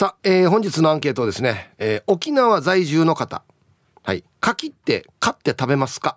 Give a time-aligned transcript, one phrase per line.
[0.00, 3.42] さあ、えー、本日のアンケートですね、えー、沖縄在住の方。
[4.02, 4.24] はい。
[4.40, 6.16] 柿って買って食べますか？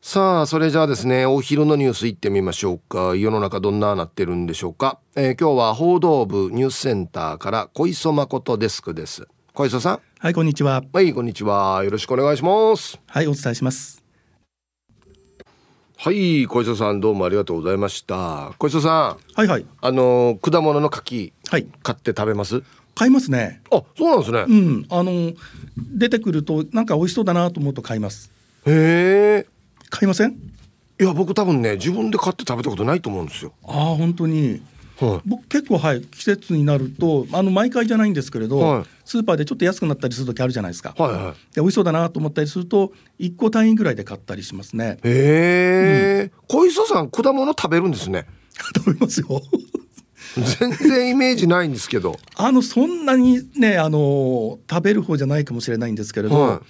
[0.00, 3.14] さあそれじゃあですねお昼のニュースいってみましょうか。
[3.14, 9.28] 世の中どんななってるんでしょうか、えー、今日は報道部ニュースセンターから小磯誠デスクです。
[9.54, 10.11] 小磯さん。
[10.22, 10.84] はいこんにちは。
[10.92, 11.82] はいこんにちは。
[11.82, 13.00] よろしくお願いします。
[13.08, 14.04] はいお伝えします。
[15.96, 18.52] はい小磯さんどうもありがとうございました。
[18.58, 19.34] 小磯さん。
[19.34, 19.66] はいはい。
[19.80, 22.62] あの果物の柿、はい、買って食べます？
[22.94, 23.62] 買いますね。
[23.72, 24.44] あそうなんですね。
[24.46, 24.86] うん。
[24.90, 25.32] あの
[25.76, 28.30] 出てくるとなんか美味しそうだなと思うと買います。
[28.64, 29.46] へえ。
[29.90, 30.36] 買いません？
[31.00, 33.52] いや僕多分ね自分で買って食べたことないと思うんですよ。
[33.64, 34.62] ああ本当に
[35.06, 44.98] はい、僕結構はい季節になるとあの毎回じゃないんですけれど、はい、スーパーでちょっと安くなったりする時あるじゃないですか、はいはい、で美味しそうだなと思ったりすると1個単位ぐらいで買ったりしますね。
[45.02, 48.26] へえ、うん、小磯さん果物食べるんですね。
[48.76, 49.42] 食べますよ。
[50.58, 52.18] 全然イメージないんですけど。
[52.36, 56.60] あのそんなにねあの食べる方じゃないかもしれないんですけれど、はい、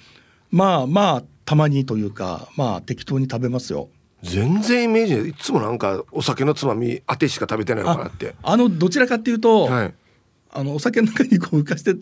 [0.51, 3.89] まあまあたまにというかまあ適当に食べますよ
[4.23, 5.33] 全然イメージい。
[5.33, 8.33] つもなんかお酒のつまみあてしか食べてないのかなって。
[8.41, 9.93] あのどちらかっていうと、はい、
[10.51, 11.95] あのお酒の中にこう浮かして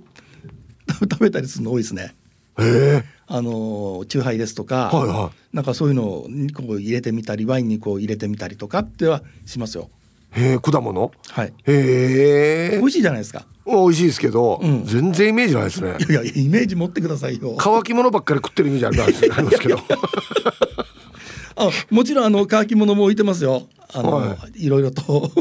[1.01, 2.15] 食べたりするの多いですね。
[2.59, 9.89] へあのチューハイですとか、はいはい、なんかそういうのをこう入れてみたりワインにこう入れてみたりとかってはしますよ。
[10.31, 11.11] へえ果物？
[11.29, 11.53] はい。
[11.65, 12.77] へえ。
[12.77, 13.45] 美味しいじゃないですか。
[13.65, 15.95] 美味しいですけど、うん、全然イメージないですね。
[16.09, 17.55] いやいやイメージ持ってくださいよ。
[17.57, 19.77] 乾き物ばっかり食ってるイメージありますけど。
[19.77, 19.81] あ
[21.89, 23.67] もちろんあの乾き物も置いてますよ。
[23.93, 25.31] あの、はい、いろいろと。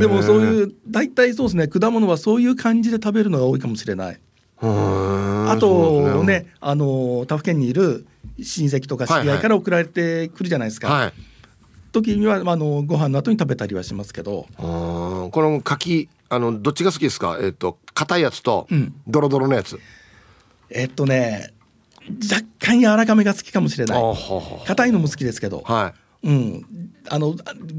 [0.00, 1.68] でもそういう大体そうですね。
[1.68, 4.20] 果物はそういう感じで食べるのが多いかもしれない。
[4.60, 8.06] あとね、ね、あの他府県にいる
[8.42, 11.00] 親戚とか知り合いから送られてくるじゃないですか、はい。
[11.04, 11.12] はい、
[11.92, 14.46] 時にはあのご飯の後に食べたりはしますけど。
[14.56, 17.38] この柿あのどっちが好きですか？
[17.40, 18.66] えっ、ー、と硬いやつと
[19.06, 19.80] ドロドロのやつ、うん、
[20.70, 21.52] えっとね
[22.08, 24.02] 若干柔らかめが好きかもしれない。
[24.66, 26.66] 硬いのも好きですけど、はい、うん、
[27.08, 27.34] あの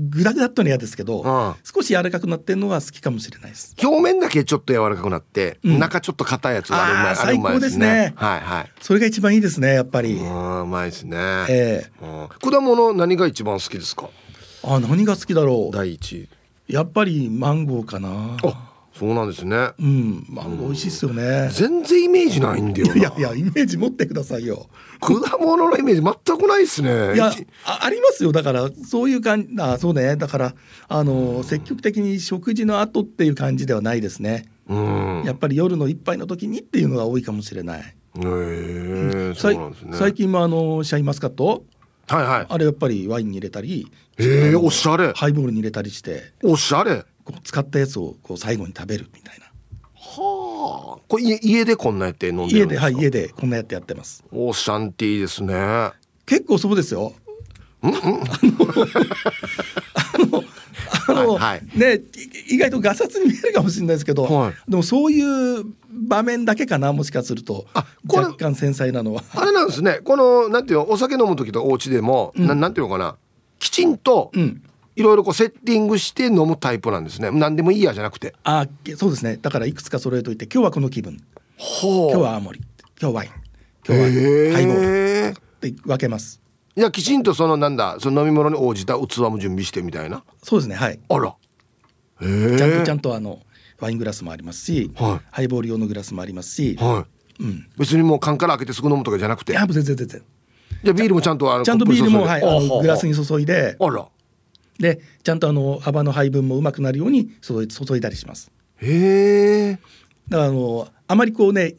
[0.10, 3.76] グダグダっとの嫌ですけど、うん、少し柔らかくなってるのが好きかもしれないです。
[3.82, 8.14] 表面だけちょっと柔らかくなって、うん、中ちょっと硬いやつがあるうまい最高ですね。
[8.16, 8.72] はいはい。
[8.82, 10.16] それが一番いいですねやっぱり。
[10.16, 10.24] う
[10.66, 11.18] まいですね。
[11.50, 12.04] ええ。
[12.04, 14.10] ー、果物何が一番好きですか？
[14.64, 15.76] あ何が好きだろう。
[15.76, 16.28] 第一。
[16.68, 18.38] やっぱりマンゴーかな。
[18.44, 18.67] あ
[18.98, 19.72] そうなんですね。
[19.80, 21.50] うん、まあ、美味しいですよね。
[21.52, 24.68] 全然イメージないんだよいやいや、イメージ持ってくださいよ。
[25.00, 27.14] 果物のイメージ全くないですね。
[27.14, 27.32] いや、
[27.66, 28.32] あありますよ。
[28.32, 30.16] だから、そういう感じ、あ、そうね。
[30.16, 30.56] だから、
[30.88, 34.50] あの、積極的に食事の後っていう感じではないですね。
[34.68, 37.82] うん、やっぱり夜の一杯の時にっていうのが多いかもしれない。
[37.82, 37.86] へ
[38.16, 39.92] え、そうなんですね。
[39.94, 41.64] 最近もあのシャインマスカット？
[42.08, 42.46] はいはい。
[42.50, 43.90] あれやっぱりワインに入れたり。
[44.18, 45.14] ええ、おしゃれ。
[45.14, 46.34] ハイボールに入れたりして。
[46.44, 47.06] おしゃれ。
[47.28, 49.46] こう使ったやつをこう最後に食べるみたいな。
[49.94, 51.02] はあ。
[51.10, 54.24] これ家家でこんなやって飲んで家ではい家でこんなやってやってます。
[54.32, 55.92] おシャンティーですね。
[56.26, 57.12] 結構そうですよ。
[57.82, 57.90] あ
[60.20, 60.44] の
[61.10, 62.02] あの、はいはい、ね
[62.48, 73.16] 意外とガサツに見えるかもしれないですけど、はい、でもそういう場面だけかなもしかするとあ若干繊細なのはあれなんですねこのなんていうのお酒飲む時とお家でも、うん、ななんていうのかな
[73.60, 74.64] きちんと、うん
[74.98, 77.30] いろいろこうセッティングして飲むタイプなんですね。
[77.30, 78.34] 何でもいいやじゃなくて。
[78.44, 78.66] あ
[78.98, 79.38] そうですね。
[79.40, 81.22] だからいくつか揃えといて今日はこの気分。
[81.56, 82.62] 今日は青森。
[83.00, 83.32] 今日ワイン。
[83.88, 85.38] 今日はハイボール。
[85.38, 86.42] って分けます。
[86.76, 90.24] いやきちんとそのなんだその飲み物に応じた器も準備してみたいな。
[90.42, 90.74] そうですね。
[90.74, 91.00] はい。
[91.10, 91.36] あら。
[92.20, 93.40] ちゃんとちゃんとあの
[93.80, 95.28] ワイングラスもありますし、はい。
[95.30, 97.06] ハイボール用のグラスもありますし、は
[97.40, 97.70] い、うん。
[97.78, 99.52] 別にもう缶から開けてすぐ飲むとかじゃなくて。
[99.52, 100.24] いや全然全然。
[100.84, 102.42] じゃあビールもちゃんとあのちゃんとビールも、はい、
[102.82, 104.08] グラスに注いであら
[104.80, 107.64] でちゃんとあの幅の配分もうまくなるように注
[107.98, 108.52] いだりします。
[108.78, 109.80] へえ。
[110.30, 111.76] だからあのあまりこうね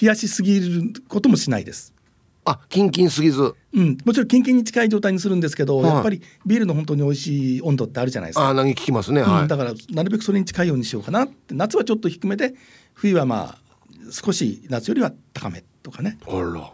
[0.00, 1.94] 冷やしすぎることもしないです。
[2.46, 3.54] あキンキンすぎず。
[3.72, 5.92] うん、もちろんキンキンに近い状態にするんですけど、はい。
[5.92, 8.48] やっぱりビールの本当に美味しい温度ってあるじゃないですか。
[8.48, 9.22] あ何聞きますね。
[9.22, 12.54] はい、うん、だからなるべくそれに近いようにしようかなって夏はちょっと低めで
[12.92, 13.58] 冬はまあ
[14.10, 16.18] 少し夏よりは高めとかね。
[16.26, 16.72] あら。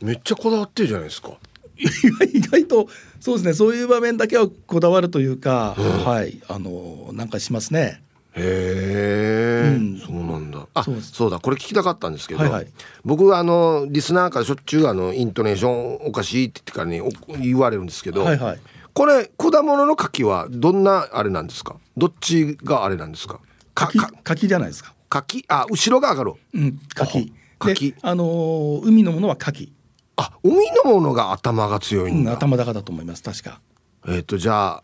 [0.00, 1.32] めっちゃこだわってるじゃないですか
[1.80, 2.88] 意外と
[3.20, 3.54] そうですね。
[3.54, 6.40] そういう場面だけはこだわるというか、はい。
[6.48, 8.02] あのなんかしますね。
[8.34, 9.98] へえ、うん。
[9.98, 10.66] そうなんだ。
[10.74, 11.40] あそそううだ。
[11.40, 12.66] これ聞きたかったんですけど、はいはい。
[13.04, 18.60] 僕はあのリスナーからしょっちゅうあのイントネーションおかしいって言ってからにお言われるんですけど、はいはい。
[18.92, 21.76] これ果物の柿はどんなあれなんですか？
[21.96, 23.40] どっちがあれなんですか？
[23.74, 23.90] か
[24.22, 24.94] 柿じゃないですか。
[25.08, 26.58] 柿あ後ろが上がるう。
[26.60, 27.32] ん柿。
[27.58, 29.72] 柿であのー海のものは柿、
[30.22, 33.60] あ海のものが頭が強いうんん、だ、頭高だと思います確か。
[34.06, 34.82] えっ、とじゃあ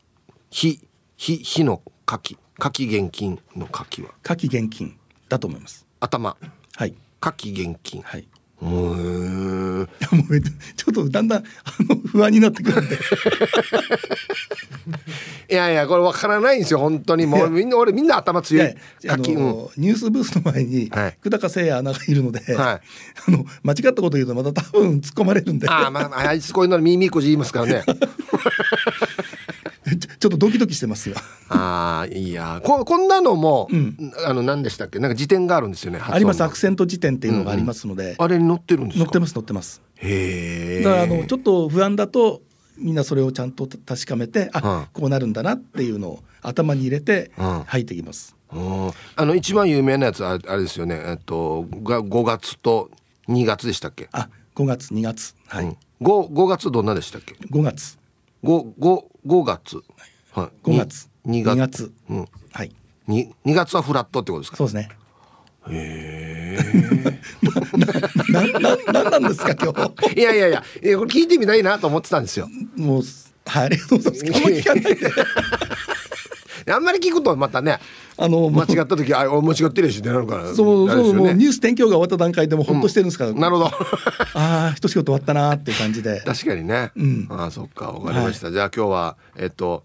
[0.51, 0.81] 火
[1.17, 4.11] 火火の柿柿現金の柿は？
[4.23, 4.99] 柿現金
[5.29, 5.87] だと思います。
[6.01, 6.37] 頭
[6.77, 8.27] はい柿現金はい。
[8.61, 9.87] もう
[10.77, 11.45] ちょっとだんだんあ
[11.89, 12.97] の不安になってくるんで。
[15.49, 17.27] いやいやこれわからないんですよ本当に。
[17.27, 18.69] もうみんな俺みんな頭強い。
[19.09, 19.69] あの、柿うん。
[19.77, 21.19] ニュースブースの前にはい。
[21.23, 22.81] 久高誠也アナがいるので、はい。
[23.29, 25.69] あの間違ったこと言うとまた多分突っ込まれるんで。
[25.69, 27.85] ああまああいつこういうのミーミーこじ言いますからね
[30.19, 31.17] ちょっとドキドキしてますよ。
[31.49, 32.61] ああいや。
[32.65, 33.97] ここんなのも、うん。
[34.27, 34.99] あの何でしたっけ？
[34.99, 36.41] なんか辞典があるんですよねあります。
[36.41, 39.05] ア発クセント辞典っていうのがありますので、音のあれに載ってるんですか？
[39.05, 39.83] 載ってます載ってます。
[39.97, 42.43] へえだからあのちょっと不安だと
[42.79, 47.65] みんなそれをちゃんと確かめてあ、はいこうなるんだなっていうのを頭に入れてうん。
[47.65, 48.37] 入ってきます。
[48.53, 48.91] うん。
[49.17, 51.01] あの一番有名なやつはあれですよね。
[51.07, 52.91] えっとが5月と
[53.29, 55.35] 2月でしたっけ、あ5月2月。
[55.49, 55.77] はい、うん。
[56.01, 57.99] 5, 5月どんなでしたっけ？5月
[58.47, 59.77] 5, 5, 5月。
[60.33, 60.51] はい。
[60.71, 61.09] 5月。
[61.27, 61.57] 2 2月。
[61.57, 61.93] 月。
[62.11, 62.29] うん。
[62.53, 62.73] はい。
[63.07, 64.57] に2月はフラットってことですか？
[64.57, 64.89] そうですね。
[65.69, 66.57] へ
[68.31, 69.93] なななんなんですか今日。
[70.17, 72.49] えいやいやいやいやこれ聞いてみたいなと思ってたんですよ。
[72.77, 73.03] もう
[73.47, 74.43] はいありがとうございます。
[76.73, 77.79] あんまり聞くとまたね
[78.17, 81.13] あの間違った時あ間違ってるしってなるからそうそう、ね。
[81.13, 83.67] もうニュース天気予報が終わった段階でもうほっとしてるんですから、なるほど。
[84.35, 86.21] ああ一仕事終わったなーっていう感じで。
[86.21, 87.27] 確かにね、うん。
[87.31, 89.85] ああそっかわかりました、じゃあ今日はえっと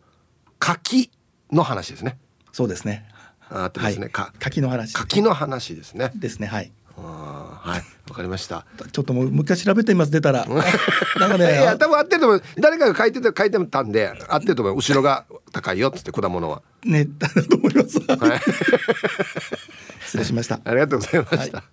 [0.59, 1.11] 柿
[1.51, 2.17] の話ですね。
[2.51, 3.05] そうですね。
[3.49, 4.11] ああってますね、はい。
[4.11, 6.11] か柿の話柿の話ですね。
[6.15, 6.71] ですねはい
[7.07, 8.65] はいわかりました。
[8.91, 10.45] ちょっともうもう一回調べてみます出たら。
[11.19, 12.43] なんかいねや多分合ってると思う。
[12.59, 14.75] 誰かが書いてた書いてたんで合ってると思う。
[14.75, 16.61] 後ろが高いよっつって果物は。
[16.83, 18.41] ねだと思います、はい。
[20.05, 20.59] 失礼しました。
[20.63, 21.63] ありがとうございました、は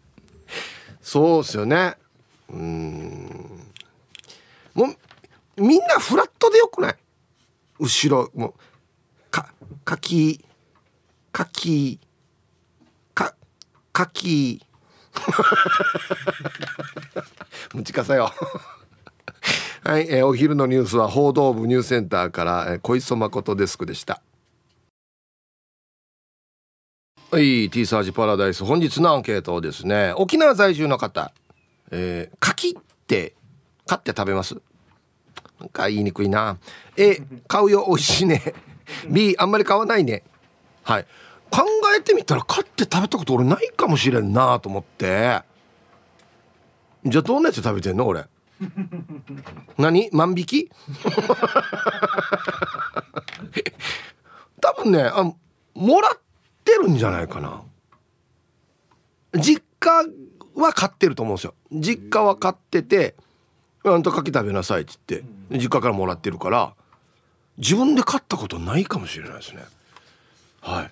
[1.01, 1.97] そうですよね。
[2.51, 3.63] うーん。
[4.75, 4.85] も
[5.57, 6.97] うみんなフラットでよくない？
[7.81, 8.53] 後ろもう
[9.31, 9.53] か
[9.85, 10.45] 柿
[11.33, 11.99] 柿
[13.15, 13.35] か
[13.93, 14.65] 柿
[17.75, 18.33] むちかさよ。
[19.85, 24.21] はい、えーお昼のニュースは報道部ニュースセンターから、えー小磯誠デスクでした。
[27.31, 30.13] はい、T サージパラダイス本日のアンケートですね。
[30.17, 31.33] 沖縄在住の方、
[31.91, 32.73] えー、柿っ
[33.07, 33.35] て
[33.87, 34.57] 買って食べます？
[35.61, 36.57] なんか言いにくいな。
[36.97, 38.55] A 買うよ美味しいね。
[39.11, 40.23] B あんまり買わないね。
[40.83, 41.07] はい。
[41.51, 41.65] 考
[41.97, 45.43] えてみたら買って食べたこと俺ないかもしれんなと思って。
[47.05, 48.25] じゃあどんなやつ食べてんの俺？
[49.79, 50.11] 何？
[50.13, 50.71] 万引き？
[54.61, 55.23] 多分ねあ
[55.75, 56.21] もらっ
[56.65, 57.63] てるんじゃないかな。
[59.35, 60.05] 実家
[60.55, 61.55] は買ってると思うんですよ。
[61.71, 63.15] 実家は買ってて
[63.85, 66.75] 「あんた柿食べなさい」っつって実家からもらってるから
[67.59, 69.65] 自分で買ったことないかもしれないですね。
[70.61, 70.91] はい、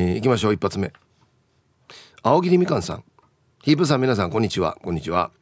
[0.00, 0.54] えー、いきましょう。
[0.54, 0.92] 一発目。
[2.22, 3.04] 青桐みかんさん。
[3.64, 4.78] ヒープさん皆さんこんにちは。
[4.80, 5.32] こんにちは。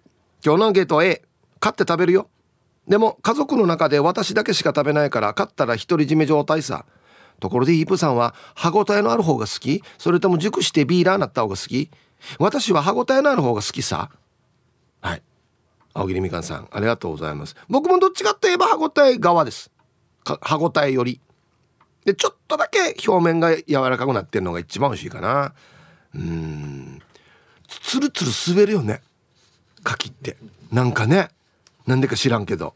[0.43, 1.23] 今日のアンケートは A
[1.61, 2.31] 買って食べるよ。
[2.89, 6.87] でも家族の中で私だけしか食べないから買ったら独り占め状態さ。
[7.39, 9.83] ところでヒープさんは歯ごたえのある方が好き？
[9.99, 11.91] それとも熟してビーラーなった方が好き？
[12.39, 14.11] 私は歯ごたえのある方が好きさ。
[15.03, 15.23] はい。
[15.93, 17.57] 青桐みかんさんありがとうございます。
[17.69, 19.71] 僕もどっちかといえば歯ごたえ側です。
[20.25, 21.21] 歯ごたえより。
[22.07, 25.53] でちょっとだけ表面が柔らかくなってるのが一番美味しいかな。
[26.15, 27.03] うん。
[27.69, 29.03] つるつる滑るよね。
[29.83, 30.37] 柿って。
[30.71, 31.31] なんかね。
[31.85, 32.75] なんでか知らんけど。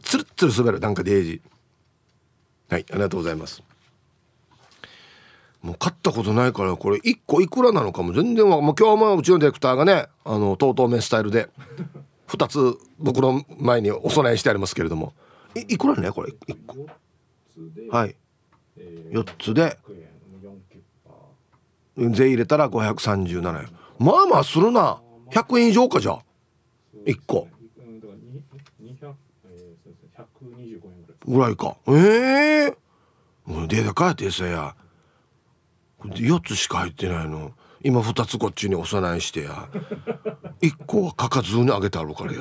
[0.00, 0.78] つるつる滑る。
[0.78, 1.42] なんかデージ。
[2.68, 3.64] はいありがとうございます。
[5.60, 8.12] もう買ったことないからこれ1個いくらなのかも。
[8.12, 11.48] 全然わもう今日もうちのディレクターがねあのとうとうめスタイルで
[12.28, 15.14] 2つ僕の前にお供えしてありますけれども。
[15.56, 16.86] いいくらねこれ？1個。
[17.90, 18.14] はい
[19.10, 19.78] 4つで。
[21.96, 23.68] 税入れたら537円。
[23.98, 25.00] まあまあするな。
[25.32, 26.22] 100円以上かじゃあ。
[27.06, 27.48] 1個。
[31.26, 31.76] ぐらいか。
[31.88, 32.76] ええー、
[33.44, 34.74] もうデータ変えてさや。
[36.04, 37.52] 4つしか入ってないの。
[37.82, 39.68] 今2つこっちにお供えしてや。
[40.62, 42.40] 1個はかかずにあげてあるからや。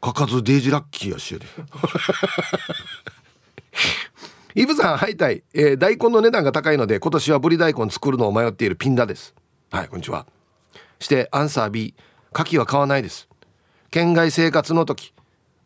[0.00, 1.46] かかずデージラッキーやしやで。
[4.54, 9.34] イブさんハイタイ、えー、大根の値段が高いので今年はブリ大根作るのを迷っているピンダです。
[9.70, 10.26] はいこんにちは。
[11.00, 11.94] してアンサー B
[12.32, 13.28] 牡蠣は買わないです。
[13.90, 15.12] 県外生活の時、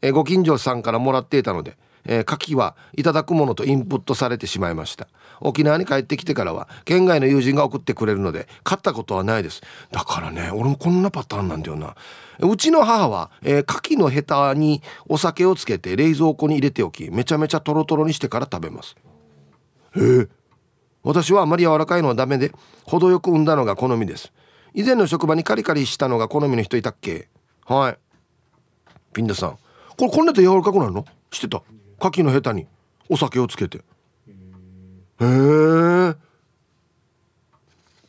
[0.00, 1.76] えー、ご近所さんからもらっていたので
[2.08, 5.06] えー、牡蠣はいただくものとインプットされてしまいました。
[5.40, 9.62] 沖縄に帰ってきてからは県外の友人が送ってくれるので買ったことはないです。
[9.90, 11.94] だからね俺もこんなパターンなんだよな。
[12.40, 18.96] うちの母は、えー、牡蠣のヘタにお酒をつけて冷蔵庫に入れておきめちゃめちゃトロトロにしてから食べます。
[19.96, 20.28] へえ
[21.02, 22.52] 私はあまり柔らかいのはダメで
[22.84, 24.32] 程よく産んだのが好みです。
[24.74, 27.28] 以前の職場にカリカリしたのが好みの人いたっけ？
[27.64, 27.98] はい。
[29.14, 29.58] ピンダさん。
[29.96, 31.06] これこんなと柔らかくなるの？
[31.30, 31.62] 知ってた。
[32.00, 32.66] 牡蠣のヘタに
[33.08, 33.80] お酒をつけて。
[35.20, 36.14] へえ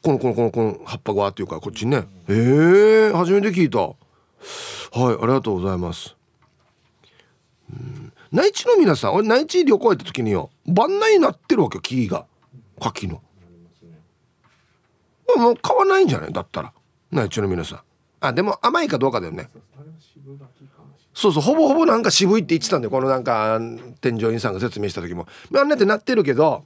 [0.01, 2.07] このこのこのこの葉っぱがっていうかこっちね。
[2.27, 3.79] へえ初めて聞いた。
[3.79, 3.95] は
[5.11, 6.15] いありがとうございます。
[8.31, 12.25] 内地の皆さん俺内地旅行行った時によ番内になってるわけよ木が。
[12.79, 13.21] 牡蠣の
[15.35, 16.33] もう買わないんじゃない？
[16.33, 16.73] だったら。
[17.11, 17.81] 内地の皆さん。
[18.21, 19.49] あでも甘いかどうかだよね。
[21.13, 23.59] そうそうほぼほぼなんか渋いって言ってたんでこのなんか
[23.99, 26.63] 添乗員さんが説明した時も「あんなってなってるけど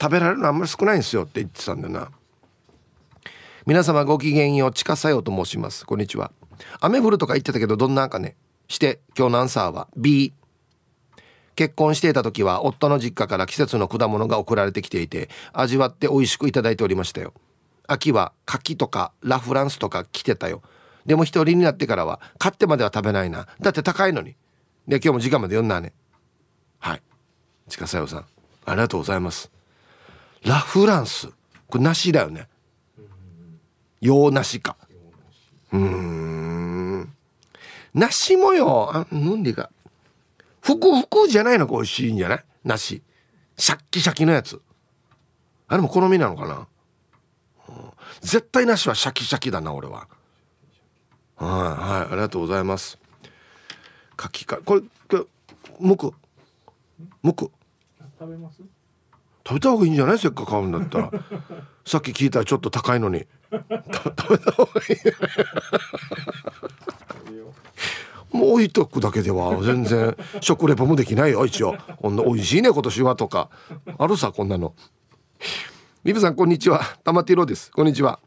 [0.00, 2.10] 食べられるのあんまり少ないんですよ」って言ってたんだよな。
[3.66, 5.84] 皆様ごきげんよう近さよと申します。
[5.84, 6.32] こんにちは。
[6.80, 8.34] 雨降るとか言ってたけどどんなかね
[8.66, 10.32] して今日のアンサーは B
[11.54, 17.34] 結婚していた時は夫の実家から季節の果物が送られてきていて味わって美味しくいただいておりましたよ。
[17.86, 20.62] 秋は柿とかラ・フランスとか来てたよ。
[21.04, 23.48] でも一人になってからは買ってまでは食べないな。
[23.60, 24.36] だって高いのに。
[24.86, 25.92] で今日も時間まで読んだね。
[26.78, 27.02] はい。
[27.68, 28.26] 近さよさん
[28.64, 29.57] ありがとうございます。
[30.44, 31.28] ラ・フランス。
[31.68, 32.48] これ梨だよね。
[34.00, 34.76] 洋梨か。
[35.72, 37.14] うん。
[37.94, 39.70] 梨もよあなんでか。
[40.62, 42.44] ふくふくじゃないのが美味しいんじゃない？
[42.64, 43.02] 梨。
[43.56, 44.60] シャッキシャキのやつ。
[45.66, 46.66] あれも好みなのかな、
[47.68, 47.90] うん、
[48.20, 50.08] 絶対梨はシャキシャキだな俺は。
[51.36, 52.12] はいはい。
[52.12, 52.98] ありがとうございます。
[54.16, 54.58] かきか。
[54.64, 55.24] これこれ
[55.80, 56.12] むく。
[57.22, 57.50] むく。
[58.18, 58.62] 食べます？
[59.48, 60.18] 食べた方がいいんじゃない？
[60.18, 61.10] せっかく買うんだったら。
[61.86, 63.26] さっき聞いたらちょっと高いのに。
[63.50, 63.78] 食べ
[64.38, 64.96] た方がいい。
[68.36, 71.76] もう置いとくだけでは全然食レポもできないよ一応。
[71.96, 73.48] こんな美味しいね今年はとか。
[73.96, 74.74] あるさこんなの。
[76.04, 76.82] リブさんこんにちは。
[77.02, 77.70] 玉ティロです。
[77.70, 78.20] こんにちは。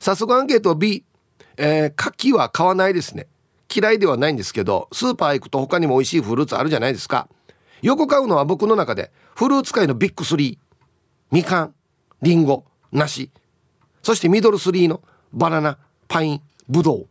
[0.00, 1.04] 早速アンケート B
[1.56, 3.28] えー、牡蠣は買わないですね。
[3.72, 7.28] 嫌いではないんですけどスーパー行くと他にも美味しいフルーツあるじゃないですか。
[7.82, 10.58] よく買うのは僕の中でフルーツ界のビッグ3
[11.30, 11.74] みかん。
[12.22, 13.30] りんご梨。
[14.02, 15.00] そしてミドル3の
[15.32, 15.78] バナナ。
[16.08, 16.42] パイン。
[16.68, 17.06] ブドウ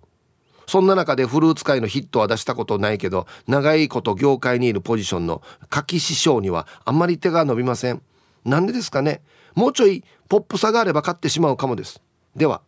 [0.66, 8.02] そんな中でフルーツ界のヒットは出したことないけど長いこと業界にいるポジションの柿師匠にはあんまり手が伸びません。
[8.44, 9.22] なんでですかね。
[9.56, 12.02] もうちょいポップさがあれば買ってしまうかもです。
[12.36, 12.62] では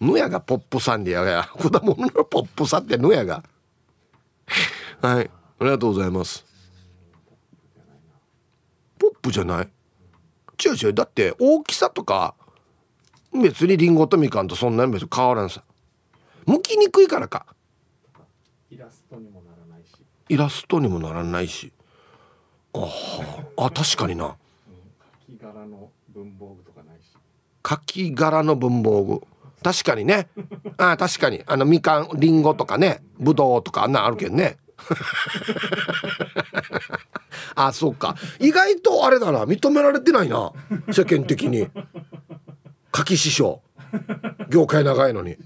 [0.00, 3.42] ぬやがポップさんでやがや 果物のポップさってぬやが。
[5.02, 5.28] はい。
[5.58, 6.49] ありがとうございます。
[9.00, 9.68] ポップじゃない？
[10.62, 10.94] 違う違う。
[10.94, 12.34] だって大きさとか
[13.32, 15.64] 別にリンゴとみかんとそんなに別に変わらんさ。
[16.46, 17.46] 剥きにくいからか。
[18.70, 19.96] イラストにもならないし。
[20.28, 21.72] イラストにもならないし。
[22.74, 22.86] あ
[23.56, 24.36] あ確かにな、
[25.26, 27.16] 柿柄の文房具とかないし。
[27.62, 29.22] 柿柄の文房具。
[29.62, 30.28] 確かにね。
[30.76, 31.42] あ確かに。
[31.46, 33.02] あのみかんりんごとかね。
[33.18, 34.58] ぶどうとかあんなんあるけどね
[37.54, 38.16] あそうか。
[38.38, 39.44] 意外とあれだな。
[39.44, 40.52] 認められてないな。
[40.92, 41.68] 世間的に。
[42.90, 43.62] 柿師匠。
[44.48, 45.36] 業界長いのに。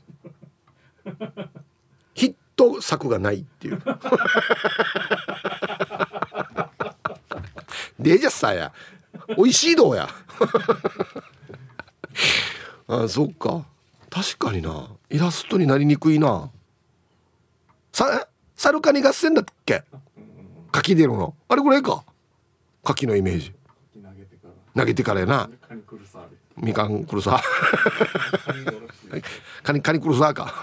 [2.14, 3.83] ヒット作がないっていう。
[7.99, 8.73] でじゃさや。
[9.37, 10.09] 美味しいどうや。
[12.87, 13.64] あそっか。
[14.11, 14.88] 確かにな。
[15.11, 16.50] イラストになりにくいな。
[17.93, 19.83] さサルカニ合戦だっけ？
[20.73, 21.35] 柿出るの。
[21.49, 22.05] あれぐらいか。
[22.83, 23.53] 柿のイメージ。
[24.75, 25.21] 投げてから。
[25.21, 25.51] やな。
[26.57, 27.41] みかんくるさ
[29.63, 30.55] カニカニくるさか。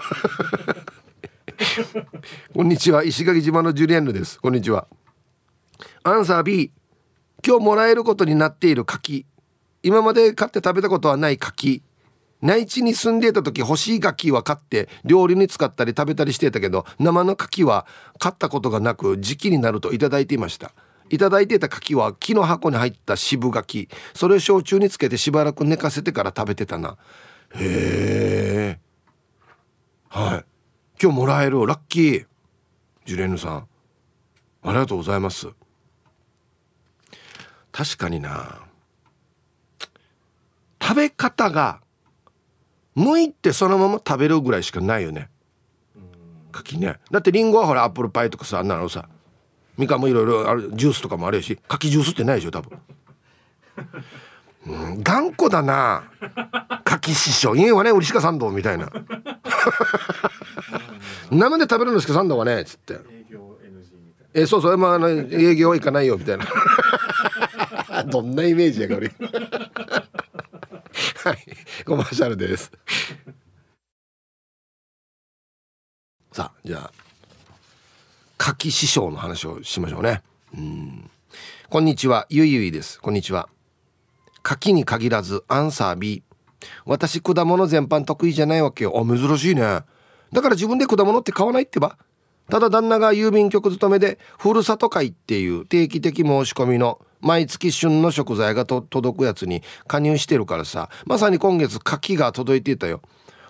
[2.54, 3.04] こんにちは。
[3.04, 4.40] 石垣島のジュリエンヌです。
[4.40, 4.86] こんにちは。
[6.02, 6.72] アンサー B
[7.46, 9.26] 今日もらえることになっている柿。
[9.82, 11.82] 今まで買って食べたことはない柿
[12.42, 17.86] 内地に住んでいた時欲しい柿は買って料理に使ったり食べたりしてたけど生の柿は
[18.18, 20.72] 買ったことがなく時期になるといいていました。
[21.08, 23.88] いただいていた柿は木の箱に入った渋柿。
[24.14, 26.96] それを焼酎につけてしばらく寝かせてから食べてたな。
[27.54, 28.80] へえ。
[30.08, 30.44] はい。
[31.00, 31.66] 今日もらえる。
[31.66, 32.26] ラッキー。
[33.04, 33.68] ジュレーヌさん。
[34.62, 35.48] ありがとうございます。
[37.72, 38.62] 確かにな。
[40.80, 41.80] 食べ方が
[42.96, 45.28] 剥いてそのまま食べるぐらいしかないよね。
[46.52, 46.98] 柿ね。
[47.10, 49.08] だってりんごはほらアップルパイとかさあんなのさ
[49.78, 52.78] みかんもいろいろあるジュースとかもあるし柿ジュースってないでしょ多分。
[54.66, 56.04] うん頑固だな。
[56.84, 57.56] 柿師匠。
[57.56, 58.90] 家はね漆川三道みたいな。
[61.30, 62.98] 生で食べるのしか三道はねっつって。
[64.34, 64.78] えそうそう。
[64.78, 66.44] まああの営業は行かないよみたいな。
[68.06, 69.10] どんなイメージやか俺
[71.24, 71.38] はい。
[71.84, 72.70] コマーシャルです。
[76.32, 76.92] さあじゃあ
[78.38, 80.22] 柿師匠の話をしましょうね。
[80.56, 81.10] うん。
[81.68, 82.26] こんにちは。
[82.30, 83.00] ゆいゆいです。
[83.00, 83.48] こんにちは。
[84.42, 86.22] 柿に限らずアンサー B
[86.84, 88.94] 私果物全般得意じゃないわけよ。
[88.96, 89.82] あ珍しいね。
[90.32, 91.98] だから自分で果物って買わないってば。
[92.48, 100.90] ただ旦那が郵便局勤めでふるさと会っていう定期的申し込みの毎月旬の食材が届くやつに加入してるからさ。
[101.06, 103.00] まさに今月柿が届いていたよ。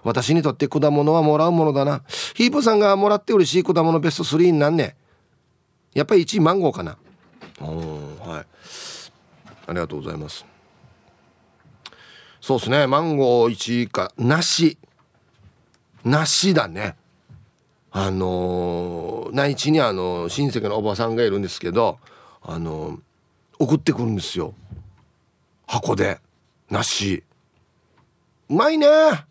[0.05, 2.03] 私にとって果物はもらうものだな。
[2.35, 4.97] ヒープさんがもらって嬉しい果物ベスト3になんね。
[5.95, 6.97] やっぱり1位マンゴーかな。
[7.61, 8.47] はい。
[9.67, 10.45] ありがとうございます。
[12.41, 12.87] そうですね。
[12.87, 14.79] マンゴー1位か梨。
[16.05, 16.97] 梨だね。
[17.95, 21.99] あのー、内地にあの親戚のおばさんがいるんですけど
[22.41, 22.99] あのー、
[23.63, 24.55] 送ってくるんですよ。
[25.69, 26.21] 箱で。
[26.69, 27.23] 梨。
[28.49, 28.89] うまいね。
[28.89, 29.27] はい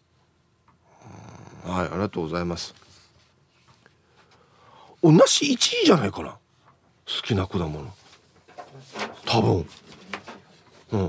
[1.65, 2.73] ありがとうございます。
[5.01, 6.29] お梨1位じゃないかな。
[6.29, 6.37] 好
[7.23, 7.93] きな果物。
[9.25, 9.67] 多分。
[10.91, 11.05] うん。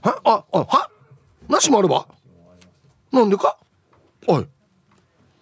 [0.00, 0.90] はああは
[1.48, 2.08] 梨もあるわ
[3.12, 3.58] なんでか。
[4.26, 4.46] おい。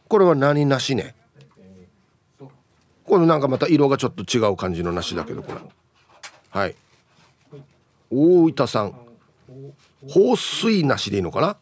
[0.09, 1.15] これは何梨ね？
[3.05, 5.61] これなんかまた色がちょっと違う感じの梨だけどこれ。
[6.51, 6.75] はい。
[8.15, 8.95] 大分さん。
[10.09, 11.57] 放水梨でいいのかな？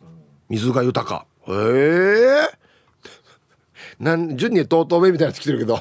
[0.48, 1.24] 水が豊か。
[1.48, 2.50] へえ。
[3.98, 5.78] なん順にとうとうめみたいなってきてるけど。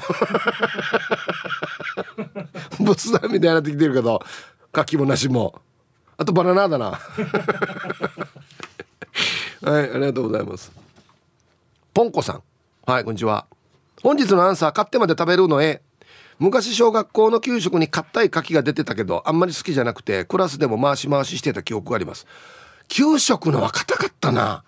[2.80, 4.22] 仏壇みたいになってきてるけど。
[4.72, 5.60] 柿も梨も。
[6.16, 6.92] あとバナナだな。
[9.62, 10.72] はいありがとうございます。
[11.92, 12.42] ポンコさん。
[12.86, 13.46] はいこんにちは。
[14.02, 15.82] 本日のアンサー買ってまで食べるのへ。
[16.38, 22.26] 昔小学校の給食に硬い柿が出てたけどあんまり好きじゃなくてクラスでも回し回ししてた記憶があります。
[22.88, 24.64] 給食のは硬かったな。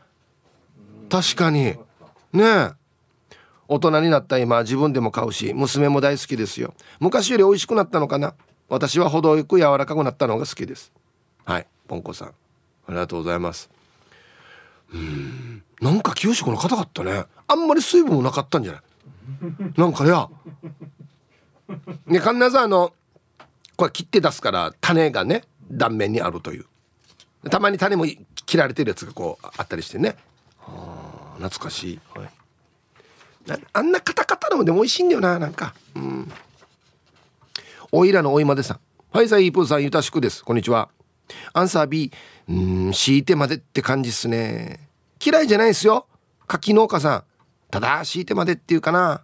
[1.10, 1.76] 確かに。
[2.32, 2.72] ねえ。
[3.66, 6.74] 大人になった今自分でも買うし娘も大好きですよ。
[7.00, 8.34] 昔より美味しくなったのかな。
[8.68, 10.92] 私は程よく柔らかくなったのが好きです。
[11.44, 11.66] はい。
[11.86, 12.28] ポンコさん。
[12.28, 12.32] あ
[12.88, 13.70] りがとうございます。
[14.92, 15.62] うん。
[15.80, 17.24] なんか給食の硬かったね。
[17.46, 18.82] あんまり水分もなかったんじゃない？
[19.76, 20.28] なんかや。
[22.06, 22.92] ね必ずあの
[23.76, 26.66] これ切って出すから種がね断面にあるという。
[27.50, 28.06] たまに種も
[28.46, 30.16] 切られてるやつがこうあったりしてね。
[30.58, 35.74] はあ懐かしい、はい、あんなカタカタのでも美味しいんだよななんか。
[35.94, 36.32] うん。
[37.92, 38.80] おいらのおいまでさん。
[39.12, 40.44] はいさいイープーさんゆたしくです。
[40.44, 40.88] こんにちは。
[41.52, 42.12] アンサー B
[42.48, 44.88] うん敷いてまでって感じっすね。
[45.24, 46.06] 嫌いじゃないですよ。
[46.46, 47.24] 柿農家さん。
[47.70, 49.23] ただ敷いてまでっていうかな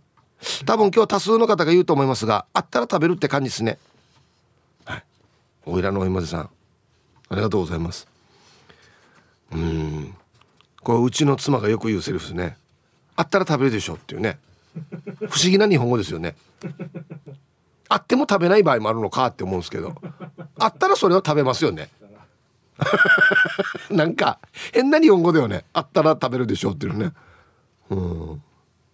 [0.65, 3.79] 多分今日多数の方が言うと思いますがあったら食べるって感じですね。
[4.85, 5.05] はい。
[5.67, 6.51] おいらのおいまでさん。
[7.29, 8.09] ありがとうございます。
[9.53, 10.15] うん。
[10.83, 12.57] これうちの妻がよく言うセリフですね。
[13.17, 14.39] あったら食べるでしょっていうね。
[15.29, 16.35] 不思議な日本語ですよね。
[17.89, 19.95] あっても食べない場合もあるのかって思うんですけど。
[20.59, 21.91] あったらそれは食べますよね。
[23.91, 24.39] なんか
[24.73, 25.65] 変な日本語だよね。
[25.73, 27.13] あったら食べるでしょっていうね。
[27.91, 28.43] うん。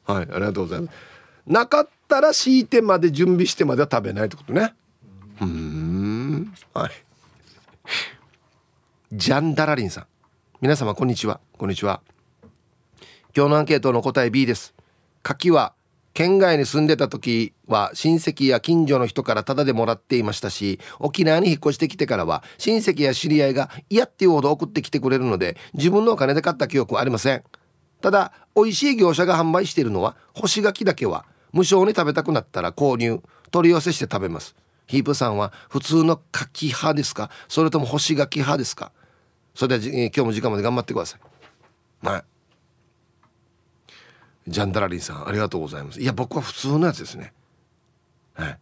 [0.07, 1.16] はいありがとうございます
[1.47, 4.75] なかったら敷いてまで準備してまでは食べないってことね。
[5.41, 6.53] うん。
[6.75, 6.91] はい。
[9.13, 10.07] ジャンダラリンさん。
[10.61, 11.41] 皆様こんにちは。
[11.57, 12.01] こんにちは。
[13.37, 14.75] 今日のアンケートの答え B です。
[15.23, 15.73] 柿は
[16.15, 27.45] 県外に住んでた時は親戚や近所の人からタダでもらっていましたし沖縄に引っ越してきてからは親戚や知り合いが嫌っていうほど送ってきてくれるので自分のお金で買った記憶はありません。
[28.01, 34.55] ただ美味しい業者が販売しているのは干し柿だけは無償に食べたくなったら購入取り寄せして食べます。
[34.87, 37.31] ヒープさんは普通の柿派ですか？
[37.49, 38.93] それとも干し柿派ですか？
[39.55, 42.07] それでは、えー、今日も時間まで頑張ってください。
[42.07, 42.25] はい。
[44.47, 46.01] ジャンダラリンさんありがとうございます。
[46.01, 47.33] いや僕は普通のやつですね。
[48.35, 48.59] はい。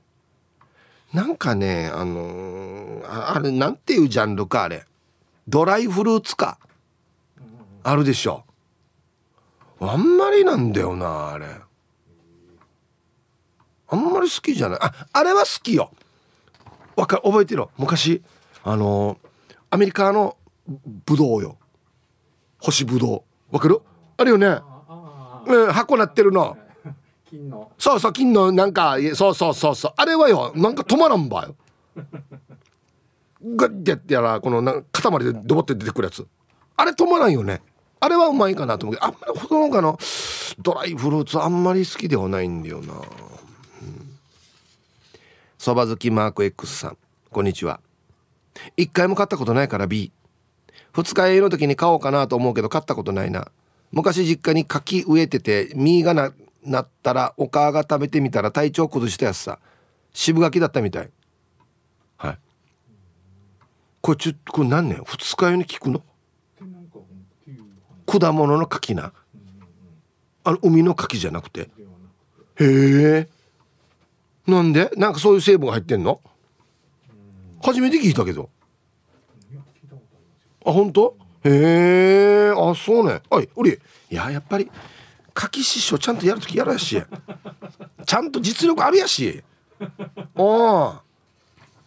[1.12, 4.86] なんかねあのー、あれなんていうジャンルかあれ。
[5.48, 6.58] ドライフルーツか。
[7.82, 8.44] あるでしょ。
[9.80, 11.46] あんまりなんだよなあれ。
[13.88, 14.78] あんまり好きじゃない。
[14.82, 15.90] ああれは好きよ。
[16.96, 18.22] わか覚えてる昔
[18.62, 20.36] あのー、アメリカの
[21.06, 21.58] ブドウよ。
[22.60, 23.16] 星ブド
[23.50, 23.80] ウわかる？
[24.16, 24.58] あるよね。
[25.46, 26.56] うん、箱なってるの。
[27.28, 27.70] 金の。
[27.78, 29.92] そうそう金のなんかそうそうそうそう。
[29.96, 30.52] あれはよ。
[30.54, 31.54] なんか止まらんばよ。
[33.56, 36.26] ガッてやってやらこのな塊でドボって出てくるやつ。
[36.76, 37.60] あれ止まらんよね。
[38.00, 39.98] あれはうまいかなと思うけどあんまりほどのかの
[40.58, 42.94] ドライフルーツあんまり好きではないんだよな
[45.64, 46.98] そば、好きマーク X さん。
[47.30, 47.80] こんにちは。
[48.76, 50.12] 一回も買ったことないから B
[50.92, 53.50] 二日酔いの時に買おうかなと思うけど買ったことないな。
[53.90, 56.34] 昔実家に柿植えてて実がな
[56.66, 59.58] なったらお母が食べてみたら体調崩したやつさ。
[60.12, 61.08] 渋柿だったみたい。
[62.18, 62.38] はい。
[64.02, 65.02] これちょっとこれ何年？
[65.02, 66.02] 二日酔いに効くの？
[68.04, 69.14] 果物の柿な。
[70.44, 71.70] あの海の柿じゃなくて。
[72.60, 72.64] へ
[73.20, 73.28] え
[74.46, 74.90] なんで？
[74.96, 76.20] なんかそういう成分が入ってんの？
[77.62, 78.50] 初めて聞いたけど。
[80.66, 81.16] あ本当？
[81.44, 83.22] へえあそうね。
[83.30, 83.78] はいおり
[84.10, 84.70] いややっぱり
[85.32, 87.02] 柿師匠ちゃんとやるときやるやし
[88.06, 89.42] ちゃんと実力あるやし。
[90.34, 90.94] お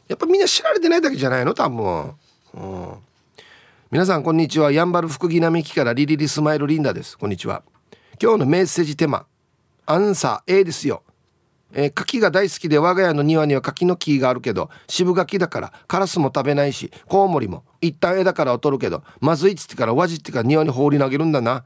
[0.07, 1.53] やっぱみんな知られてないだけじゃないの？
[1.53, 2.13] 多分。
[2.53, 2.93] うん。
[3.91, 4.71] 皆さんこんにちは。
[4.71, 7.17] やんばる福木並木からリリリスマイルリンダです。
[7.17, 7.63] こんにちは。
[8.21, 9.25] 今日のメッセージテーマ
[9.85, 11.03] アンサー A ですよ。
[11.73, 21.65] えー、柿が大好きで我が家の庭には柿の木があるけど渋柿だからカラスも食べないしコウモリも一旦枝から取るけどまずいっつってからわじってから庭に放り投げるんだな。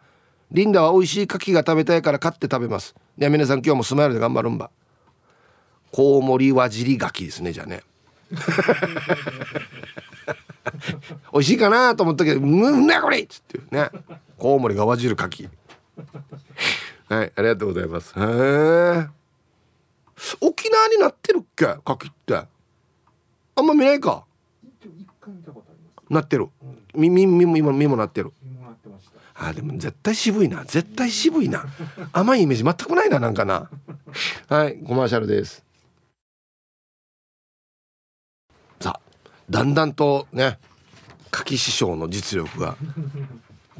[0.51, 2.93] リンダは美味しい柿が食べたいから買って食べます。
[3.17, 4.69] では皆さん今日もスマイルで頑張るんば。
[5.93, 7.83] コウモリわじり柿ですねじゃあね。
[11.33, 13.89] 美味しいかなと思ったけど「うんなこれ!」っつってね。
[14.37, 15.47] コウモリがわじる柿
[17.07, 18.13] はいありがとうございます。
[18.17, 19.20] へえ
[20.39, 21.65] 沖縄になってるっけ？
[21.83, 22.35] 柿って。
[22.35, 22.47] あ
[23.61, 24.25] んま見ないか。
[26.09, 28.33] なってる、うん、耳も今耳もなってる。
[29.33, 30.63] あでも絶対渋いな。
[30.65, 31.65] 絶対渋いな。
[32.11, 33.69] 甘いイメージ全くないななんかな。
[34.47, 35.63] はいコマーシャルです。
[38.79, 38.99] さあ
[39.49, 40.59] だんだんとね
[41.31, 42.75] 柿師匠の実力が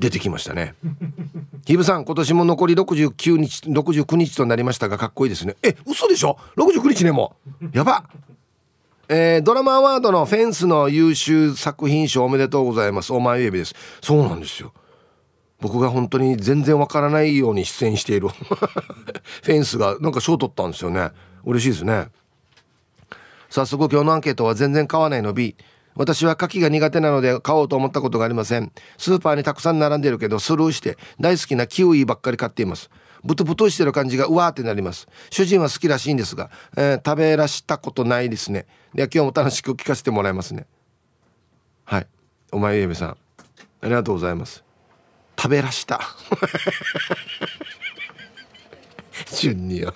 [0.02, 0.74] 出てきましたね。
[1.66, 5.56] ヒブさん今年も残り69日69日となりましたがかっこいいですね。
[5.62, 7.70] え嘘でしょ？69日ねもう。
[7.72, 8.10] やば。
[9.08, 13.14] えー、ドラマアワードのフェンスの優秀作品賞おめでとうございます。
[13.14, 13.76] お前指です。
[14.02, 14.74] そうなんですよ。
[15.60, 18.30] 僕が本当に全然わからないように出演している。
[18.34, 21.12] フェンスがなんか賞取ったんですよね。
[21.46, 22.08] 嬉しいですね。
[23.52, 25.34] 早速今日のアンケートは全然買わないの。
[25.34, 25.56] B
[26.02, 28.72] 私は牡蠣が苦手なので買おうと思ったことがありません。
[28.98, 32.90] スーパーにたくさん並んでるけどスルーして大好きなキウイばっかり買っています。
[33.24, 35.08] ブトブトしてる感じがうわーってなります。
[35.30, 38.66] 主人は好きらしいんですが、えー、食べらしたことないですね。
[38.96, 40.66] では今日も楽しく聞かせてもらいますね。
[41.86, 42.08] はい。
[42.52, 43.10] お前ゆめさん。
[43.12, 43.16] あ
[43.84, 44.64] りがとうございます。
[45.38, 46.02] 食べらした。
[49.38, 49.94] 順によ。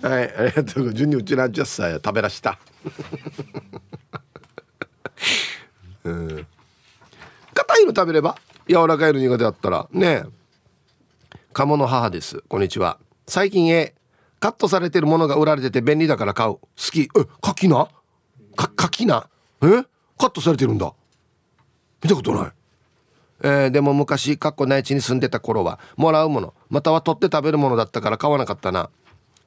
[0.00, 2.60] はいありがとう順にうちの10歳食べらした。
[6.04, 6.46] うん。
[7.54, 8.36] 硬いの食べれば
[8.68, 9.88] 柔らかいの苦手だったら。
[9.92, 10.24] ね
[11.52, 12.42] 鴨の母です。
[12.48, 12.98] こんにちは。
[13.26, 13.94] 最近え
[14.38, 16.52] カットされてるものが売られてて便利だから買う。
[16.52, 17.02] 好き。
[17.02, 17.08] え
[17.40, 17.88] 柿な？
[18.56, 19.28] か柿な？
[19.62, 19.66] え？
[20.18, 20.92] カットされてるんだ。
[22.02, 22.52] 見たことない。
[23.42, 28.90] えー、でも昔かっこ内地に住んでた頃はもらうものまたは取って食べるものだったから買わなかったな。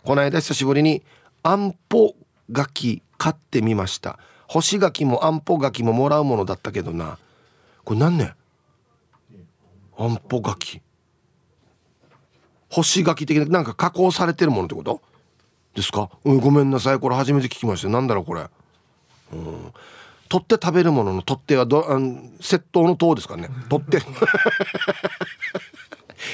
[0.04, 1.04] この間久しぶりに
[1.44, 2.16] あんぽ
[2.52, 4.20] 柿買ってみました。
[4.48, 7.18] 干し柿もあんぽ柿ももらうものだったけどな。
[7.84, 8.34] これ何年
[9.98, 10.82] あんぽ柿。
[12.70, 15.02] 干し柿的ななんか加工されてるものってこと？
[15.76, 17.00] ですか、うん、ごめんなさい。
[17.00, 17.90] これ初めて聞きました。
[17.90, 18.48] なんだろうこれ。
[19.34, 19.74] うん。
[20.30, 23.50] 取って食べるものの取っ手はどあの窃盗の塔ですかね。
[23.70, 24.02] 取って。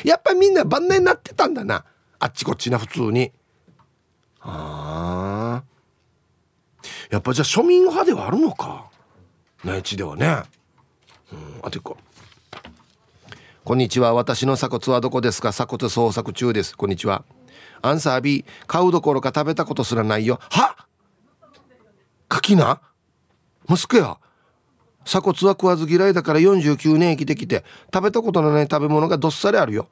[0.04, 1.84] やっぱりみんな晩年になってたんだな。
[2.20, 3.32] あっちこっちな普通に。
[4.42, 5.39] ああ
[7.10, 8.86] やっぱじゃあ庶民派ではあるのか。
[9.66, 10.44] 内地ではね。
[11.32, 11.98] うんあと一個。
[13.64, 14.14] こんにちは。
[14.14, 15.52] 私の鎖骨はどこですか？
[15.52, 16.78] 鎖骨捜索中です。
[16.78, 17.24] こんにちは。
[17.82, 20.40] アンサー B 買うどころか食べたことすらないよ。
[20.52, 20.76] は？
[22.28, 22.80] 柿な
[23.68, 24.18] 息子や。
[25.04, 29.88] 鎖骨は食わず嫌いだから49年生きてきて食べたことのない食べ物がどっさりあるよ。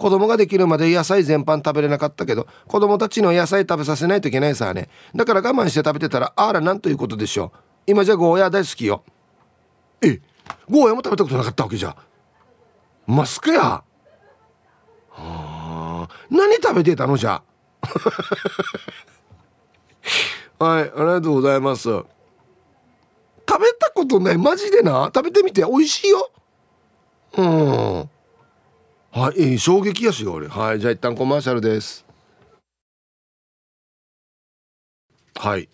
[0.00, 4.88] 子供ができるまで野菜全般食べれなかったけど子供たちの野菜食べさせないといけないさね。
[5.14, 7.58] だから我慢して食べてたらあらなんということでしょう。
[7.86, 9.04] 今じゃゴーヤー大好きよ。
[10.00, 10.22] え
[10.70, 11.94] ゴーヤーも食べたことなかったわけじゃ。
[13.06, 13.62] マスクや。
[13.62, 13.84] は
[15.10, 17.42] あ何食べてたのじゃ。
[20.58, 21.88] はいありがとうございます。
[21.88, 22.06] 食
[23.60, 24.38] べたことない。
[24.38, 25.10] マジでな。
[25.14, 25.62] 食べてみて。
[25.62, 26.30] 美味しいよ。
[27.36, 28.08] うん。
[29.12, 30.46] はい、えー、衝撃やしが俺。
[30.48, 32.04] はいじゃあ一旦コマーシャルです。
[35.36, 35.68] はい。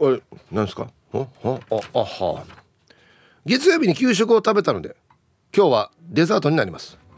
[0.00, 0.88] あれなんですか？
[1.12, 1.24] ああ
[1.94, 2.44] あは。
[3.44, 4.96] 月曜日に給食を食べたので
[5.56, 6.98] 今日はデザートになります。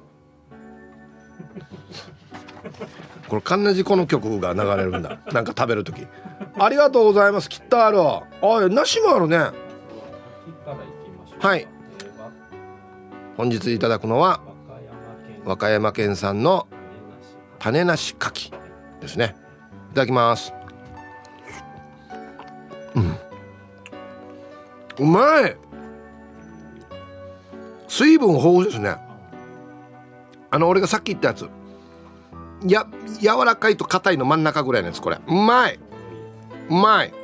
[3.28, 5.18] これカンナジこの曲が流れるんだ。
[5.32, 6.06] なんか食べる時。
[6.58, 7.48] ありがとうございます。
[7.48, 8.24] きっとあるあ
[8.68, 9.38] 梨もあるね。
[11.38, 11.68] はい
[13.38, 14.40] 本日いただくのは
[15.44, 16.66] 和歌山県産の
[17.60, 18.52] 種なし柿
[19.00, 19.36] ですね。
[19.92, 20.52] いただきます。
[22.96, 23.16] うん。
[24.98, 25.56] うまい。
[27.86, 28.96] 水分豊富ですね。
[30.50, 31.48] あの俺がさっき言ったやつ。
[32.66, 32.88] や
[33.20, 35.20] 柔らかいと硬いの真ん中ぐらいのやつこれ。
[35.28, 35.78] うまい。
[36.68, 37.14] うまい。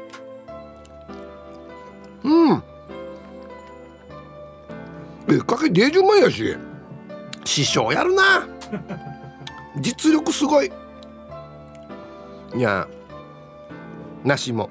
[2.23, 2.63] うん。
[5.37, 6.57] えかけデージうまいやし。
[7.45, 8.47] 師匠やるな。
[9.81, 10.73] 実力すごい。
[12.57, 12.87] いや
[14.25, 14.71] 梨も、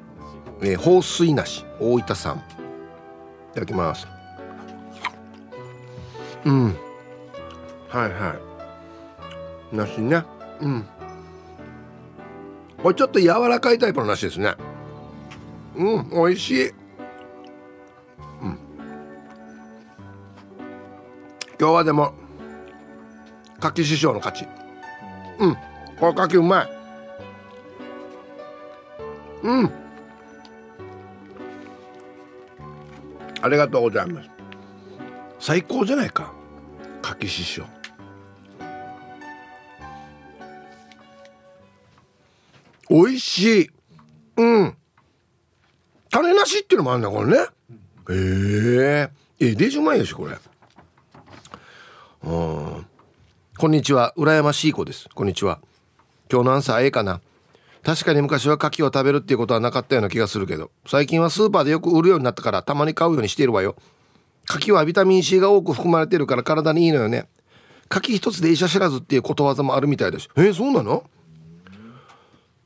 [0.62, 1.66] えー、放水梨。
[1.80, 2.38] 大分産。
[3.52, 4.08] いただきます。
[6.46, 6.66] うん。
[7.90, 8.36] はいは
[9.72, 9.76] い。
[9.76, 10.24] 梨ね。
[10.62, 10.86] うん。
[12.82, 14.56] これちょっと柔らかいタイプの梨ですね。
[15.76, 16.72] うん美味しい。
[21.64, 22.14] 今日はでも
[23.62, 24.46] 柿師匠の勝ち。
[25.40, 25.56] うん。
[25.98, 26.70] これ柿うまい。
[29.44, 29.72] うん。
[33.42, 34.30] ありがとうございます。
[35.40, 36.34] 最高じゃないか。
[37.02, 37.64] 柿師匠。
[42.90, 43.70] 美味しい。
[44.36, 44.76] うん。
[46.10, 47.38] 種なしっていうのもあるんだこれね。
[48.10, 49.10] へえ。
[49.40, 50.36] えデージうまいよしこれ。
[52.24, 52.86] うん。
[53.58, 54.14] こんにちは。
[54.18, 55.10] 羨ましい子です。
[55.14, 55.60] こんにちは。
[56.32, 57.20] 今日のアンサーええかな。
[57.84, 63.76] 確かに昔は牡蠣を食べるっていうことはなかったような気がするけど最近はスーパーでよく売るようになったからたまに買うようにしているわよ。
[64.50, 67.28] 牡蠣はビタミン C が多く含まれてるから体にいいのよね。
[67.92, 71.04] 牡蠣一つで医者知らずっていうことわざもあるみたいだしえー、そうなの？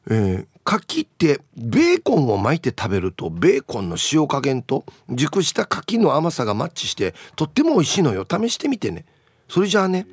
[0.09, 8.27] えー、柿ってベーコンを巻いて食べるとベーコンの塩加減と熟した柿の甘さがマッチしてとっても美味しいのよ。
[8.29, 9.05] 試してみてね。
[9.47, 10.07] それじゃあね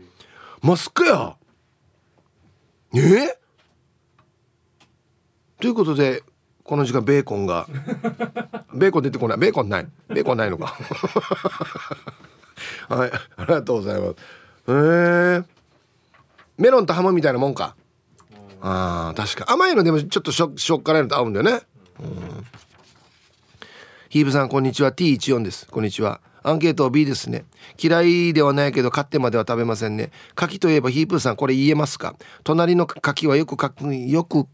[0.62, 1.36] マスクや。
[2.94, 3.28] えー、
[5.60, 6.22] ということで
[6.62, 7.66] この時間ベーコンが
[8.72, 9.38] ベーコン出てこない。
[9.38, 9.86] ベーコンない。
[10.08, 10.74] ベーコンないのか。
[12.88, 13.12] はい。
[13.36, 14.10] ありがとうございます。
[14.10, 15.44] へえー、
[16.56, 17.76] メロンとハムみたいなもんか。
[18.62, 21.60] あ確か甘いのでもちょっとしょしょっからいのと合うんだよね。
[22.00, 22.46] うん。
[24.08, 24.92] ヒーブさんこんにちは。
[24.92, 25.66] T14 です。
[25.66, 27.46] こんにちはアンケート B ですね。
[27.82, 30.10] 嫌いではないけど買ってまでは食べませんね。
[30.36, 32.14] 牡蠣といえばヒープーさんこれ言えますか？
[32.44, 34.46] 隣の牡蠣はよくかよく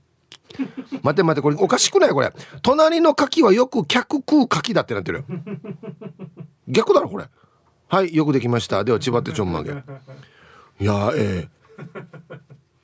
[1.03, 2.11] 待て待てこれおかしくない？
[2.11, 2.33] これ。
[2.63, 5.25] 隣の牡蠣はよく客食う牡蠣だってなってる
[6.69, 7.25] 逆だろこれ。
[7.89, 8.85] はいよくできました。
[8.85, 9.73] では千葉ってちょんまげ。
[9.73, 11.49] いやええ。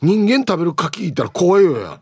[0.02, 2.00] 人間食べる牡蠣いたら怖いよや。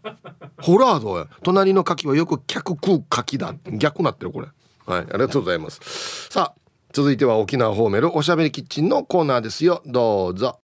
[0.62, 3.54] ホラードや隣の牡蠣はよく客食う牡蠣だ。
[3.72, 4.48] 逆なってるこれ。
[4.86, 6.28] はいありがとうございます。
[6.30, 6.63] さあ
[6.94, 9.82] 続いては沖縄ホーメルおしゃべりキッチンのコーナーですよ。
[9.84, 10.60] どうぞ。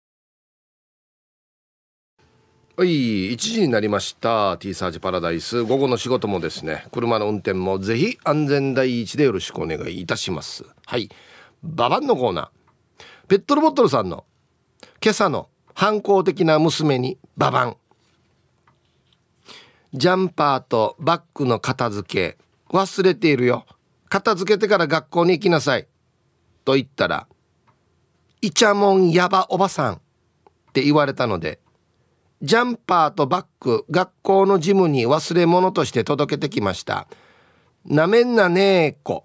[2.78, 4.56] はい1時になりました。
[4.56, 5.62] T サージパラダイス。
[5.64, 10.64] 午後の仕事もですね車の運転もぜひ安全第一でよろしくお願いいたします。
[10.86, 11.10] はい
[11.62, 13.28] ババンのコーナー。
[13.28, 14.24] ペットロボットルさんの
[15.02, 17.76] 今朝の反抗的な娘にババン。
[19.92, 22.38] ジャンパーとバッグの片付け。
[22.70, 23.66] 忘れているよ。
[24.08, 25.86] 片付けてから学校に行きなさい。
[26.64, 27.26] と言ったら
[28.40, 29.98] イチャモンヤバおばさんっ
[30.72, 31.60] て言われたので
[32.42, 37.06] ジャンパーとバッグ学校のジムに忘れ物として届けてきました
[37.84, 39.24] なめんなねーこ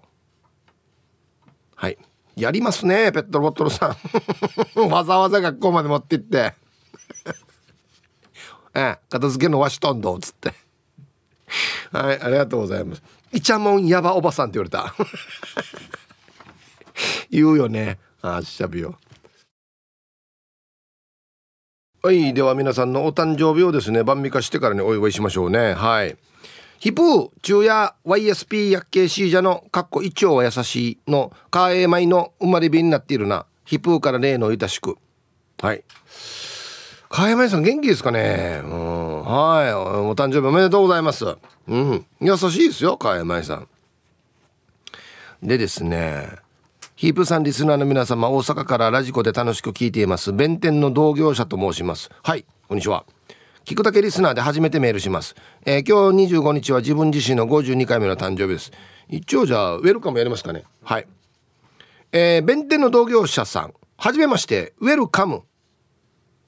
[1.76, 1.98] はい
[2.36, 3.96] やりますねペットボトルさん。
[4.88, 6.54] わざわざ学校まで持って行って。
[8.74, 10.54] ええ片付けのわしとんどっつって。
[11.92, 14.94] はいありがとうございますイチャモンヤバおばさんって言われた。
[17.30, 17.98] 言うよね。
[18.22, 18.98] ああしゃびよ。
[22.02, 25.74] はいでは皆さんのお誕生日をですね晩御化してからにお祝いしましょうね。
[25.74, 26.16] はい。
[26.78, 33.44] ヒプー中夜 YSP 薬系シージャのかっこ一応は優しいのカーエーマイの生まれ日になっているな。
[33.66, 34.96] ヒプーから例のいたしく。
[35.60, 35.84] はい。
[37.10, 38.62] カーエーマイさん元気ですかね。
[38.64, 39.22] うん。
[39.24, 39.74] はい。
[39.74, 41.26] お誕生日おめでとうございます。
[41.68, 42.06] うん。
[42.22, 43.68] 優しいですよカーエーマイさん。
[45.42, 46.28] でですね
[47.00, 50.34] ヒープさんリスナーの皆様、大阪からラジコで楽しく聞いています。
[50.34, 52.10] 弁天の同業者と申します。
[52.22, 53.06] はい、こんにちは。
[53.64, 55.34] 聞くだけリスナーで初めてメールします。
[55.64, 58.70] えー、今日25日は自分自身の52回目の誕生日です。
[59.08, 60.64] 一応じゃあ、ウェルカムやりますかね。
[60.84, 61.06] はい。
[62.12, 65.44] えー、弁天の同業者さん、はじめまして、ウェルカム。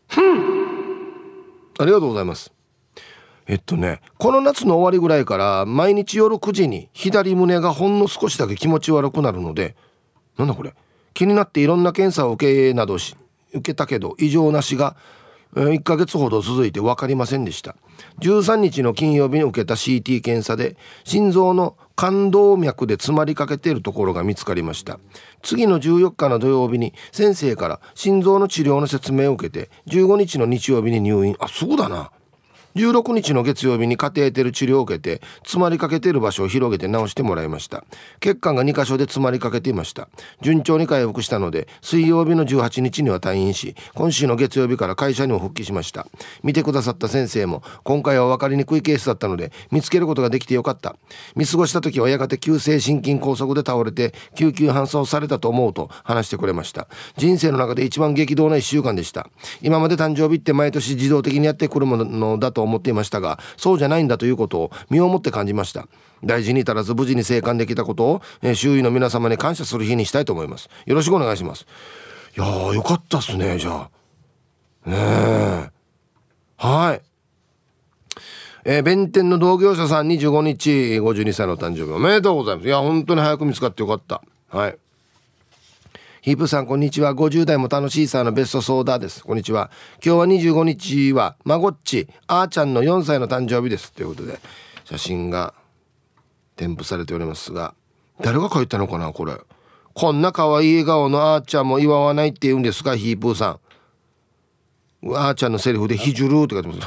[0.09, 0.35] ふん
[1.79, 2.53] ありがとうございます。
[3.47, 9.77] えっとね、この夏の終わりぐらいから毎日夜9時に左胸がほんの少しだけ気持ち悪くなるので、
[10.39, 10.75] なんだこれ。
[11.15, 13.17] 気になっていろんな検査を受けなどし
[13.53, 14.97] 受けたけど異常なしが
[15.55, 17.77] 1ヶ月ほど続いて分かりませんでした。
[18.21, 24.99] 13日の金曜日に受けた CT 検査で心臓の冠動脈で詰まりかけているところが見つかりました。
[25.43, 31.37] 次の14日の土曜日に先生から心臓の治療の説明を受けて15日の日曜日に入院。
[31.39, 32.11] あそうだな。
[32.75, 37.85] 16日の月曜日にカテーテル治療を受けて詰まりかけている場所を広げて治してもらいました。
[38.21, 40.09] 血管が2箇所で詰まりかけていました。
[40.41, 46.07] 順調に回復したので水曜日の18日には退院し今週の月曜日から会社にも復帰しました。
[46.43, 50.97] 見てくださった先生も今回は分かりにくいケースだったので見つけることができてよかった。
[51.37, 56.89] 見過ごした時はやがて急性心筋梗塞で倒れて救急搬送されたと思うと話してくれました。
[57.17, 59.29] 人生の中で一番激動な1週間でした。
[59.61, 65.89] 今まで誕生日って毎年自動的にやってくるものだとと思っていましたがそうじゃないんだということを身をもって感じました。
[66.25, 70.71] 大事に至らず無事に生還できたことを、えー、周囲の皆様に感謝する日にしたいと思います。
[70.87, 71.67] よろしくお願いします。
[72.37, 73.89] いやーよかったっすねじゃ
[74.87, 74.89] あ。
[74.89, 75.71] ねえ。
[76.57, 77.03] はい。
[78.65, 82.69] えー、弁天の同業者さん25日52歳の誕生日おめでとうございます。
[82.69, 84.23] いや本当に早く見つかってよかった。
[84.57, 84.79] はい。
[86.23, 87.15] ヒープさん、こんにちは。
[87.17, 89.25] 50代も楽しいさのベストソーダです。
[89.25, 89.73] こんにちは。
[89.95, 93.93] 今日は25日は、まごっち、あーちゃんの4歳の誕生日です。
[93.93, 94.39] ということで、
[94.85, 95.53] 写真が
[96.55, 97.75] 添付されておりますが、
[98.21, 99.35] 誰が書いたのかな、これ。
[99.95, 103.59] こんな可愛い笑顔のあーちゃんも祝わないって言うんですか、ヒープーさ
[105.05, 105.17] ん。
[105.17, 106.87] あーちゃんのセリフで「ひじゅる」って書いてます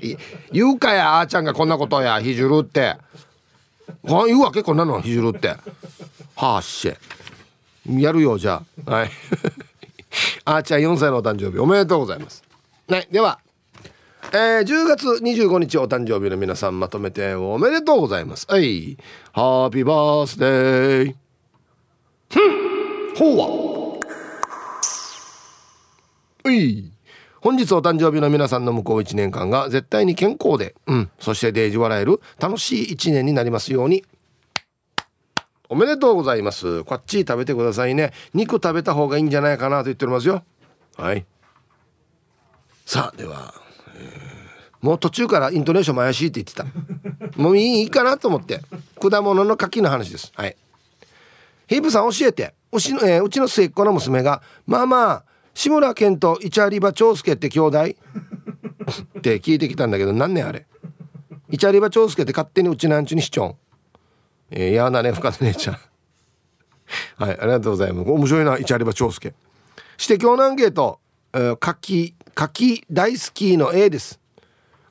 [0.50, 2.96] 言うかやあーちゃんがこんなことやひじゅるって
[4.04, 5.54] 言うわけこんなのひじゅるって
[6.36, 6.94] はっしゃ
[7.98, 8.90] やるよじゃあ。
[8.90, 9.10] はい。
[10.44, 11.58] あーちゃん4歳のお誕生日。
[11.58, 12.42] おめでとうございます。
[12.88, 13.38] はいでは
[14.32, 18.46] えー、10月25日お誕生日の皆さんまとめておめでとうございます。
[18.48, 18.96] はい。
[19.32, 21.14] ハッピーバースデー
[22.28, 23.70] ふんほうは。
[26.44, 26.92] はい。
[27.40, 34.04] 本日お誕生日の皆さんの向こう1年間が絶対に健康で、うん、そしてデージ笑える楽しい1年になりますように。
[35.72, 36.82] おめでとうございます。
[36.82, 38.12] こっち食べてくださいね。
[38.34, 40.42] 肉食べた方がいいんじゃないかなと言っておりますよ。
[40.96, 41.24] はい。
[42.84, 43.54] さあ、では、
[43.94, 46.66] えー、もう途中からイントネーションも怪しいって言ってた。
[47.40, 48.62] もういいかなと思って。
[49.00, 50.32] 果物の柿の話です。
[50.34, 50.56] はい。
[51.68, 52.52] ヒープさん教えて。
[52.72, 57.78] うちの、えー、うちの末っ子の娘が、まあまあ、志村けんとイチャリバ長介って兄弟？
[59.18, 60.66] って聞いてきたんだけど、何年あれ？
[61.48, 63.56] イチャリバ長介って勝手にうちなんちゅにしちょん。
[64.50, 65.78] えー、やだね深田姉ちゃん。
[67.16, 68.10] はいありがとうございます。
[68.10, 69.34] 面白いな市有場長介。
[69.96, 70.98] して京南ゲート、
[71.32, 74.20] えー、柿柿大好きの A です。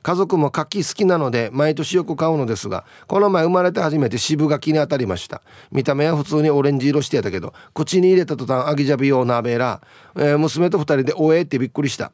[0.02, 5.42] 家族も柿好きなので毎年よく買うのですがこの前生まれて初めて渋柿に当たりました。
[5.72, 9.82] 見た目は普通にオレンジ色してたけど口に入れた途端アギジャビ用鍋ら、
[10.16, 12.12] えー、娘と2人でおえってびっくりした。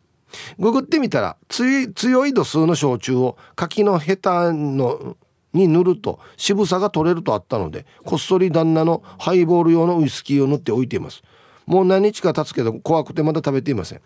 [0.57, 5.15] ググってみたら強い度数の焼酎を柿のヘタの
[5.55, 11.23] に塗ると渋さが取れるとあったのでこっそり旦那のハイボール用のウイスキーを塗っておいています。
[11.65, 14.01] もう何日か経つけど怖くてまだ食べていません。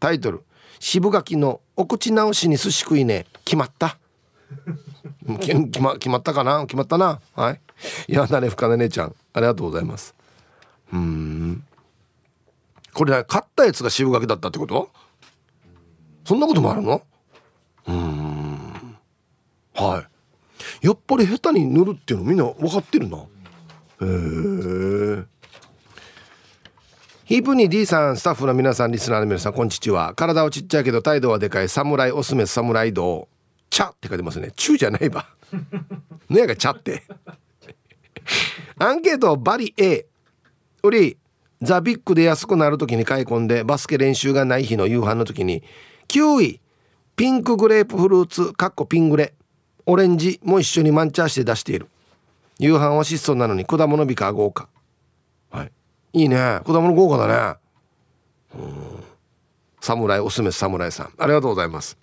[0.00, 0.42] タイトル
[0.80, 3.96] 渋柿のお口直しに寿司食いね決まった。
[5.40, 6.62] 決ま決まったかな？
[6.62, 7.20] 決まったな。
[7.34, 7.60] はい。
[8.08, 9.14] いやだね深田姉ちゃん。
[9.32, 10.14] ありがとうございます。
[10.92, 11.64] うん。
[12.92, 14.90] これ、ね、買ったやつが渋柿だったってこと？
[16.24, 17.02] そんなこともあるの？
[17.86, 18.96] うん。
[19.74, 20.13] はい。
[20.82, 23.18] やっぱり下手に塗るっていうのみんな分かってるな。
[23.18, 23.22] へ
[24.02, 25.24] え
[27.24, 30.12] ヒープに D さんスタッフの皆さんリスナーの皆さんこんにちは。
[30.14, 31.68] 体はちっちゃいけど態度はでかい。
[31.68, 33.28] 侍オスメス侍道
[33.70, 34.50] 茶って書いてますね。
[34.56, 35.26] 中じゃないば
[36.28, 37.02] ねやが茶って。
[38.78, 40.06] アンケートバリ A
[40.82, 41.16] おり
[41.62, 45.62] ザ・ビッグで安くなる時に買い込んでバスケ練習がない日の夕飯の時に。
[46.08, 46.60] 9位
[47.16, 49.32] ピンクグレープフルーツかっこピングレ。
[49.86, 51.88] オレンジも一緒にマンチャーして出している。
[52.58, 54.68] 夕飯は質素なのに果物美化豪華。
[55.50, 55.72] はい。
[56.12, 56.60] いいね。
[56.64, 57.58] 果物豪華だ
[58.54, 58.62] ね。
[58.64, 59.04] うん。
[59.80, 61.12] 侍おすすめ侍さん。
[61.18, 61.98] ありがとうございます。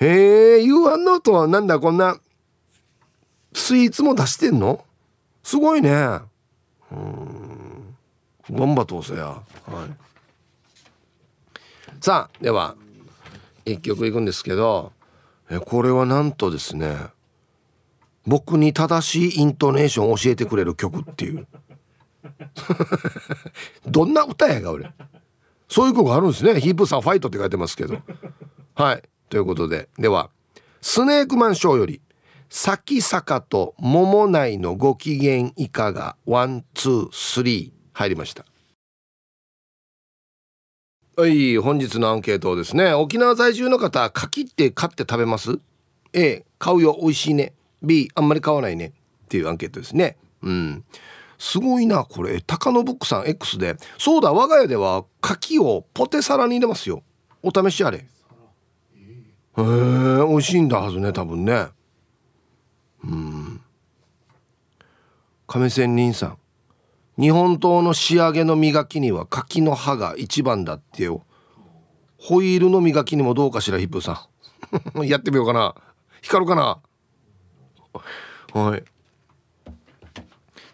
[0.00, 2.18] へえ夕飯の後はなんだこんな
[3.54, 4.84] スイーツも出してんの？
[5.42, 6.20] すごいね。
[6.92, 7.96] うん。
[8.50, 9.24] 頑張とうせや。
[9.26, 9.44] はい。
[12.00, 12.76] さあでは
[13.64, 14.92] 一曲いくんですけど
[15.50, 16.96] えこれはなんとですね
[18.26, 21.46] 僕に正しいイントネーションを教えてくれる曲っていう。
[23.88, 24.92] どんな歌やが俺。
[25.68, 26.60] そういう曲あるんですね。
[26.60, 28.02] ひぶさんファイトって書いてますけど。
[28.74, 29.02] はい。
[29.30, 29.88] ということで。
[29.98, 30.30] では
[30.82, 32.02] スネークマンショーより
[32.50, 36.16] 「咲坂と桃内のご機嫌いかが？
[36.26, 38.44] one two three」入りました。
[41.18, 42.92] はい本日のアンケートですね。
[42.92, 45.58] 沖縄在住の方柿って買って食べます
[46.12, 46.96] ？A 買うよ。
[47.00, 47.54] 美味しいね。
[47.82, 48.92] B あんまり買わないね。
[49.24, 50.16] っていうアンケートですね。
[50.42, 50.84] うん。
[51.36, 52.40] すごいなこれ。
[52.40, 53.74] 高野ブックさん X で。
[53.98, 57.02] そうだ我が家では柿をポテサラに入れますよ。
[57.42, 57.98] お試しあれ。
[57.98, 58.04] へ
[59.56, 59.64] え
[60.24, 61.66] 美味しいんだはずね多分ね。
[63.02, 63.60] うん。
[65.48, 66.37] 亀仙人さん。
[67.18, 71.24] 日本刀の仕上げの磨きには柿の葉が一番だってよ。
[72.16, 74.28] ホイールの磨きにもどうかしらヒップさ
[74.96, 75.06] ん。
[75.06, 75.74] やってみようかな。
[76.22, 76.78] 光るかな。
[78.52, 78.84] はい。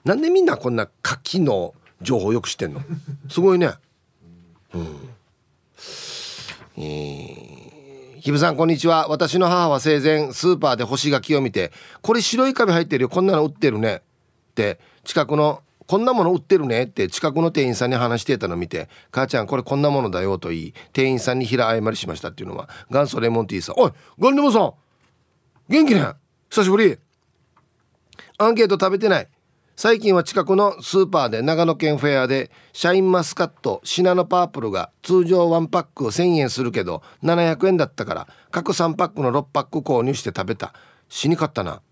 [0.05, 2.83] なんでみんなこんな柿の情報よく知ってんの？
[3.31, 3.73] すごいね。
[4.75, 5.09] うん。
[6.77, 9.09] えー、ひぶさんこんにちは。
[9.09, 11.73] 私の母は生前スーパーで干し柿を見て
[12.03, 13.09] これ白い紙入ってるよ。
[13.09, 14.03] こんなの売ってるね。
[14.51, 23.75] って近くのこんなもの売ってるねって近くの店員さんに話してたのを見て、母ちゃんこれこんなものだよと言い、店員さんに平謝りしましたっていうのは、元祖レモンティーさん。
[23.79, 24.73] おい、ガンデモさん
[25.69, 26.07] 元気ね？
[26.51, 26.99] 久しぶり。
[28.39, 29.29] アンケート食べてない。
[29.77, 40.75] 最近は近くのスーパーで長野県フェアでシャインマスカットシナノパープルが通常1パック1000円するけど700円だったから各3パックの6パック購入して食べた。
[41.09, 41.83] 死にかったな。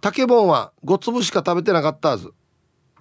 [0.00, 2.32] 竹本は5粒しか食べてなかったはず。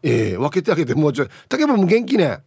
[0.04, 1.30] ええー、分けてあげてもうちょい。
[1.48, 2.40] 竹本も元気ね。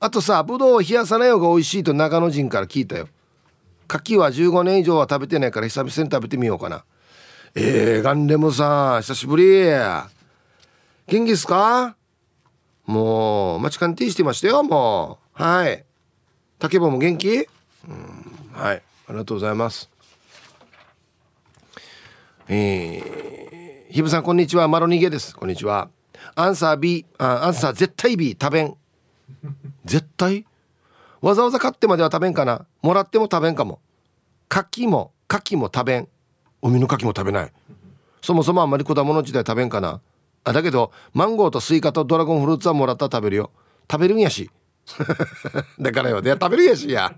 [0.00, 3.08] あとさぶどうを冷やさない方が美味しいと長野人から聞いたよ。
[3.88, 6.84] 柿は15年以上は食べてないから久々に食べてみようかな。
[7.54, 9.64] ええー、ガンレムさん久しぶり。
[11.06, 11.96] 元気っすか？
[12.86, 15.42] もう待ち勘定してましたよもう。
[15.42, 15.84] はい。
[16.58, 17.36] 竹本も元気？
[17.36, 17.46] うん
[18.52, 18.82] はい。
[19.08, 19.90] ありがとうございます。
[22.48, 24.68] えー、ひぶさんこんにちは。
[24.68, 25.34] マロニゲです。
[25.34, 25.88] こんにちは。
[26.34, 28.76] アンサー B あアンサー絶対 B 食べん。
[29.84, 30.46] 絶対？
[31.20, 32.66] わざわざ買ってまでは食べんかな。
[32.82, 33.80] もらっても食べんかも。
[34.48, 36.08] 柿も柿も食べん。
[36.62, 37.52] 海の牡蠣も食べない。
[38.22, 40.00] そもそもあんまり果物自体食べんかな。
[40.44, 43.50] あだけどマンゴーとスイカとドラゴンフルーツはもらったら食べるよ。
[43.90, 44.50] 食べるんやし。
[45.80, 46.20] だからよ。
[46.20, 47.14] で食べるんやしや。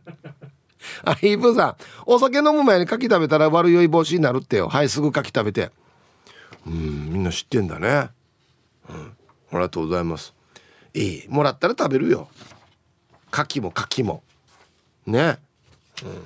[1.05, 1.77] あヒープーさん。
[2.07, 4.69] お酒飲む前に柿食べたら悪酔い防止になるってよ。
[4.69, 5.73] はいすぐ柿食べて。
[6.67, 8.11] うんみんな知ってんだね。
[8.89, 10.35] うん、ありがとうございます。
[10.95, 11.29] いい。
[11.29, 12.29] もらったら食べるよ。
[13.33, 14.23] 牡蠣も牡蠣も。
[15.07, 15.39] ね。
[16.03, 16.25] うん。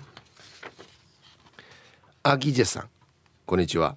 [2.22, 2.88] アギジェさん。
[3.46, 3.96] こんにちは。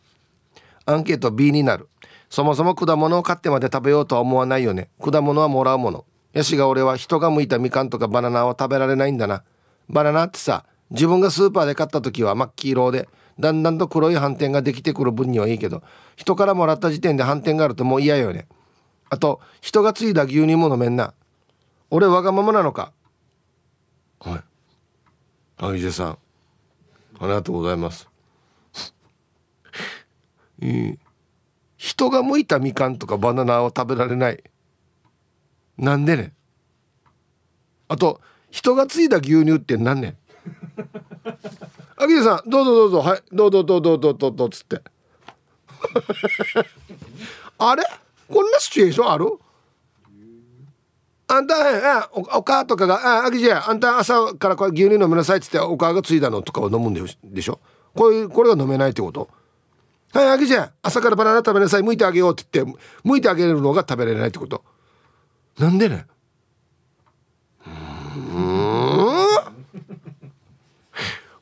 [0.85, 1.89] アンケート B になる。
[2.29, 4.89] そもそも果物を買ってまで食べようとは思わないよね。
[4.99, 6.05] 果物はもらうもの。
[6.33, 9.43] ヤシが俺は人が剥いたみかんとかバナナは食べられないんだな。
[9.89, 13.07] バナナってさ自分がスーパーで買った時は真っ黄色で
[13.39, 15.83] だんだんと黒い斑点ができてくる分にはいいけど
[16.15, 18.47] 人からもらった時点で斑点があるともう嫌よね。
[19.09, 21.13] あと人がついだ牛乳も飲めんな。
[21.89, 22.91] 俺わがままなのか。
[24.19, 24.43] はい。
[25.57, 26.17] あいじさん。
[27.19, 28.09] ありがとうございます。
[30.61, 30.99] いい。
[31.77, 34.43] 人が剥いたみかんとかバナナを食べられない。
[35.77, 36.33] なんでね。
[37.87, 40.17] あと人がついだ牛乳って何ね
[42.03, 44.81] あきさんどうぞどうぞはいどうぞどうぞどうぞどうぞつって。
[47.57, 47.83] あれ？
[48.29, 49.39] こんなシチュエーションある？
[51.27, 51.81] あんた、え
[52.11, 57.07] おお母とかが、あ、あきじゃ、あんた朝からこれ牛乳飲みなさいって言ってお母がついだのとかを飲むんで
[57.41, 57.59] しょ？
[57.95, 59.29] こういう、これが飲めないってこと？
[60.13, 64.63] はい、あきじゃ、朝からバナナ食べなさい、剥いてあげようって言って、剥いてあげるのが食べられないってこと？
[65.57, 66.05] なんでね
[67.65, 68.45] うん
[68.95, 69.27] おい、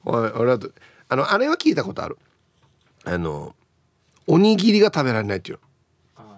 [0.06, 0.60] 俺は
[1.10, 2.18] あの、あれは聞いたことある。
[3.04, 3.56] あの、
[4.28, 5.60] おにぎりが食べられないっていう。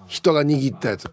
[0.07, 1.11] 人が握ったやつ。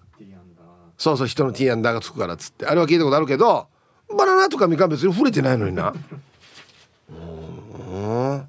[0.96, 2.66] そうそう人のティーアンダーがつくからっつって。
[2.66, 3.68] あれは聞いたことあるけど
[4.14, 5.94] バナナとかみかん別に触れてないのにな。
[7.09, 8.48] うん。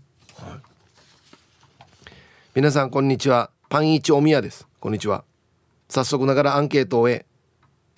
[2.53, 3.51] 皆さんこんにちは。
[3.69, 4.67] パンイチおみやです。
[4.81, 5.23] こんにちは。
[5.87, 7.25] 早速ながらアンケートを終え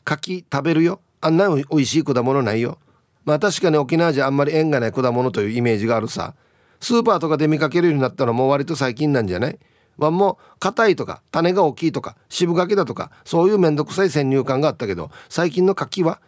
[0.03, 1.01] 柿食べるよ。
[1.21, 2.77] あんなおいしい果物ないよ
[3.25, 6.35] まあ確かに沖縄じゃあんまり縁がない果物というイメージがあるさ。
[6.79, 9.59] スーパーとかで見かけるようになったのも割と最近なんじゃない？
[9.97, 16.19] ワンも硬いとか種が大きいとか渋柿だとかそういうめんどくさい先入観があったけど最近の柿は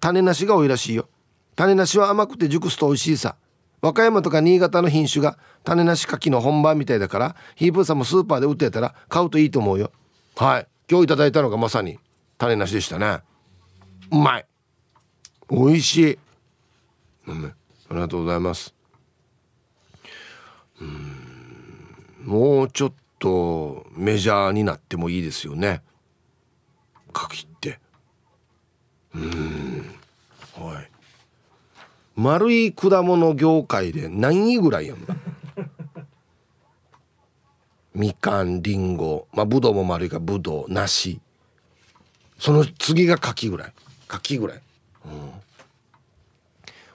[0.00, 1.08] 種なしが多いらしいよ。
[1.56, 3.36] 種なしは甘くて熟すと美味しいさ。
[3.80, 9.90] 和歌山とか新潟の品種が種なし柿の本番みたいだからヒープーさんもスーパーで売ってたら買うといいと思うよ。
[10.36, 10.66] はい。
[10.90, 11.98] 今日いただいたのがまさに
[12.38, 13.20] 種なしでしたね。
[14.10, 14.46] うまい。
[15.50, 16.18] 美味しい、
[17.26, 18.74] ありがとうございます。
[20.80, 21.22] うん。
[22.24, 25.82] もうちょっとメジャーになってもいいですよね。
[27.12, 27.78] 柿って。
[29.14, 29.94] うん。
[30.54, 30.90] はい。
[32.16, 34.98] 丸い果物業界で何位ぐらいやん
[37.94, 39.28] みかんりんご。
[39.32, 41.20] まあぶどうも丸いからぶどう梨。
[42.38, 43.72] その次が柿ぐらい。
[44.08, 44.60] 柿ぐらい、
[45.06, 45.32] うん、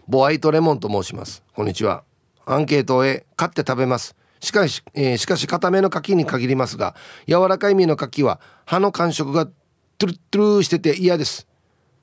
[0.10, 1.44] ボワイトレモンと申します。
[1.54, 2.06] こんにちは。
[2.46, 4.16] アンケートへ買って食べます。
[4.40, 6.96] しかし、えー、しかし固めの柿に限りますが
[7.28, 11.46] 柔らかい実の柿は葉の感触がトゥルトゥルしてて嫌です。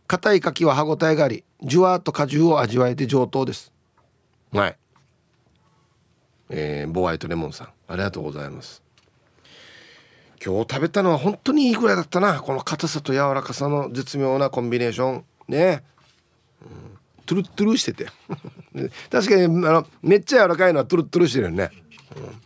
[0.06, 3.72] 硬い柿は歯ごたえがありじゅわっと果汁を味わえて上等です。
[4.52, 4.76] はい。
[6.50, 8.82] えー、ボワイトレモンさんありがとうございます。
[10.44, 12.40] 今日食べたのは本当にいいぐらいだったな。
[12.40, 15.24] この硬さと柔らかさの絶妙なコンビネーション。
[15.48, 15.82] ね、
[16.60, 18.06] うん、トゥルトゥルしてて。
[19.10, 21.70] 確かにあのめっちゃ柔らかいのはトゥルトゥルしてるよね。
[22.16, 22.42] うん。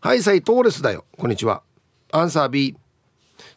[0.00, 1.04] はいさいトーレスだよ。
[1.16, 1.62] こんにちは。
[2.12, 2.76] アンサー B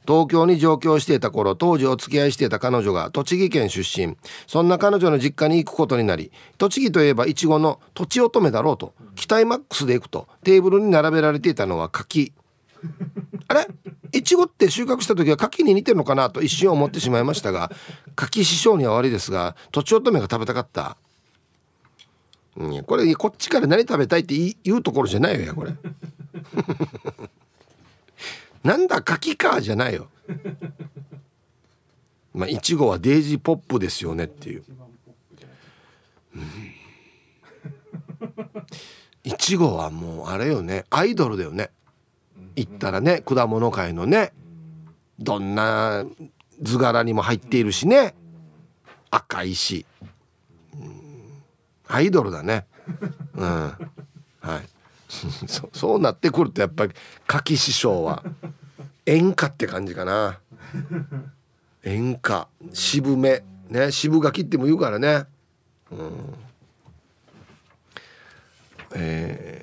[0.05, 4.18] 東京に上京していた頃当時お付き合いしていた彼女が栃木県出身。
[4.47, 12.34] そんな彼女の実家に行くことになり栃木といえばいちごのとちおとめだろうと期待マックスで行くとテーブルに並べられていたのは柿。
[13.47, 13.67] あれ？
[14.13, 17.71] いちごって収穫した時は柿に似てるのかなと一瞬思ってしまいましたが
[18.15, 20.97] 柿師匠には悪いですがとちおとめが食べたかった。
[22.55, 25.73] うん、これこっちから何食べたいって言うところじゃないよやこれ。
[28.63, 30.07] なんだ柿かじゃないよ。
[32.34, 34.63] まあいちごはデイジーポップですよねっていう。
[39.23, 41.71] いちごはもうあれよねアイドルだよね。
[42.56, 44.34] 言ったらね果物界のね
[45.20, 46.06] どんな
[46.62, 48.16] 図柄にも入っているしね
[49.12, 49.86] 赤いし
[50.76, 51.43] うん。
[51.88, 52.66] アイドルだね。
[53.36, 53.47] うん。
[53.47, 53.74] は
[54.58, 54.68] い。
[55.47, 56.93] そそうなってくるとやっぱり
[57.28, 58.24] 柿師匠は
[59.06, 60.39] 演歌って感じかな。
[61.84, 62.47] 演歌。
[62.74, 63.43] 渋め。
[63.70, 65.26] ね渋柿っても言うからね。
[65.91, 66.34] うん。
[68.95, 69.62] え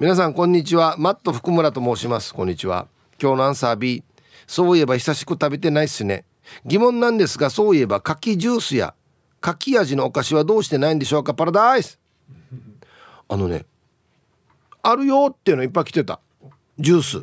[0.00, 0.94] 皆さんこんにちは。
[0.96, 2.32] マット福村と申します。
[2.32, 2.86] こんにちは。
[3.20, 4.04] 今日のアンサー B
[4.46, 6.24] そういえば久しく食べてないっすね。
[6.64, 8.94] 疑問なんですがそういえば柿ジュースや
[9.40, 11.34] 柿味のお菓子はどうしてないんでしょうか？
[11.34, 11.98] パラダイス。
[13.28, 13.66] あのね
[14.84, 16.20] あるよっていうのいっぱい来てた。
[16.78, 17.18] ジュース。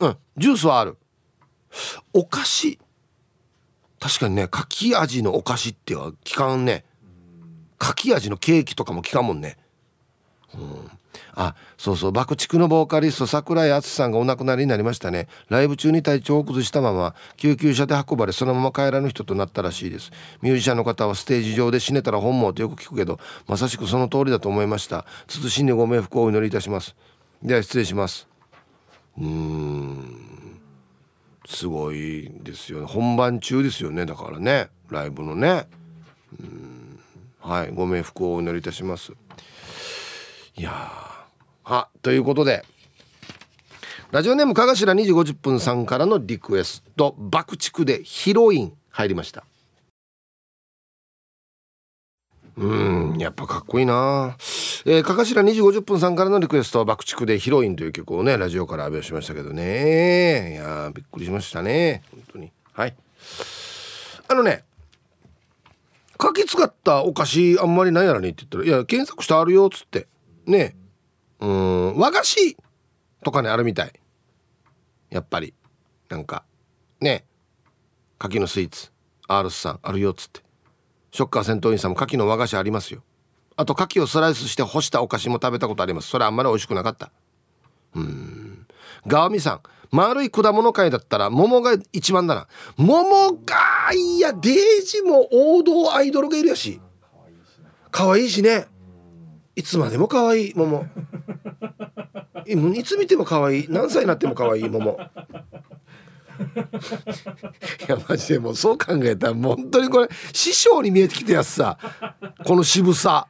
[0.00, 0.98] うんジュースはある。
[2.12, 2.78] お菓子。
[3.98, 6.84] 確かにね柿味のお菓子っては聞かんね。
[7.78, 9.56] 柿味のケーキとかも聞かんもんね。
[10.54, 10.90] うん。
[11.40, 15.28] あそうそう爆竹のボーカリスト桜井敦さんがお亡くなりになりましたね。
[15.48, 20.10] ライブ中に体調を崩したまま救急車で運ばれそのまま帰らぬ人となったらしいです。
[20.42, 25.06] ミュージシャンの方はステージ上で死ねたら本望とよく聞くけどまさしくその通りだと思いました。
[25.28, 26.96] 謹んでご冥福をお祈りいたします。
[27.40, 28.26] では失礼します。
[29.16, 30.60] うん。
[31.46, 32.86] すごいですよね。
[32.86, 34.06] 本番中ですよね。
[34.06, 34.70] だからね。
[34.90, 35.68] ライブのね。
[36.40, 36.98] うん。
[37.40, 37.72] はい。
[37.72, 39.12] ご冥福をお祈りいたします。
[40.56, 41.07] いや
[41.68, 42.64] はということで
[44.10, 49.44] ラジオネームかがしら2時50分さんからのリクエスト爆竹でヒロイン入りました。
[52.56, 54.36] うんやっぱかっこいいな。
[54.86, 60.54] えー、かかしら2時50分さんからのリクエストは爆竹でヒロインという曲をねラジオから発表しましたけどね。
[60.54, 62.02] いやびっくりしましたね。
[62.10, 62.50] 本当に。
[62.72, 62.96] はい。
[64.26, 64.64] あのね
[66.16, 70.08] 柿使ったお菓子あんまりないやらねって言ったら「いや検索してあるよ」っつって。
[70.46, 70.74] ね。
[71.40, 71.96] うん。
[71.96, 72.56] 和菓子
[73.24, 73.92] とかねあるみたい。
[75.10, 75.54] やっぱり。
[76.08, 76.44] なんか
[77.00, 77.24] ね。
[78.18, 78.90] 柿のスイーツ。
[79.28, 80.40] R さんあるよっつって。
[81.12, 83.02] ショッカー戦闘員さんも柿の和菓子ありますよ。
[83.56, 86.08] あと柿をスライスして干したお菓子も食べたことあります。
[86.08, 87.10] それあんまり美味しくなかった。
[87.94, 88.66] うん。
[89.06, 89.60] ガワミさん。
[89.90, 92.46] 丸い果物界だったら桃が一番だな。
[92.76, 96.80] 桃かいやデージも王道アイドルがいるやし。
[97.90, 98.66] 可愛いしね。
[99.58, 100.86] いつまでも可愛い桃。
[102.46, 104.92] いつ見ても可愛い何歳になっても可愛い桃。
[104.92, 104.94] い
[107.88, 111.76] やマジでもうそう考えたらもう本当にこれ師匠に見えてきたやつさ。
[112.44, 113.26] この渋さ。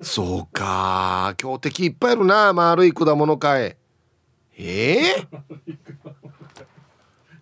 [0.00, 1.34] そうか。
[1.36, 3.76] 強敵いっぱいいるな丸い果物界
[4.56, 5.16] え？
[5.16, 5.26] えー、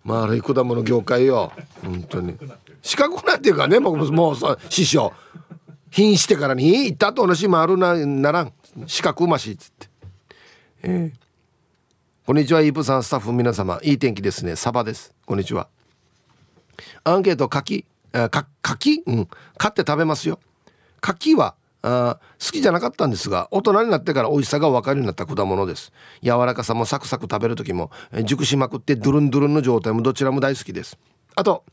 [0.03, 1.53] 丸い果物業界よ。
[1.81, 2.37] 本当に。
[2.81, 5.13] 四角くなっていうかね僕もうさ師匠。
[5.93, 8.53] 品してからに行ったと同じ丸なならん。
[8.87, 9.87] 四角うましっつって。
[10.81, 11.11] えー、
[12.25, 13.79] こんにちはイープさんスタッフ皆様。
[13.83, 14.55] いい天気ですね。
[14.55, 15.13] サバです。
[15.27, 15.67] こんにちは。
[17.03, 19.27] アンケート柿か柿うん。
[19.55, 20.39] 買って食べますよ。
[20.99, 25.93] 柿はあ好きじゃなかったんですが大人になってから美味しさが分かるようになった果物です。
[26.23, 27.91] 柔らかさもサクサク食べる時も
[28.23, 30.97] 熟しまくってドゥルンドゥルンの状態もどちらも大好きです。
[31.35, 31.63] あと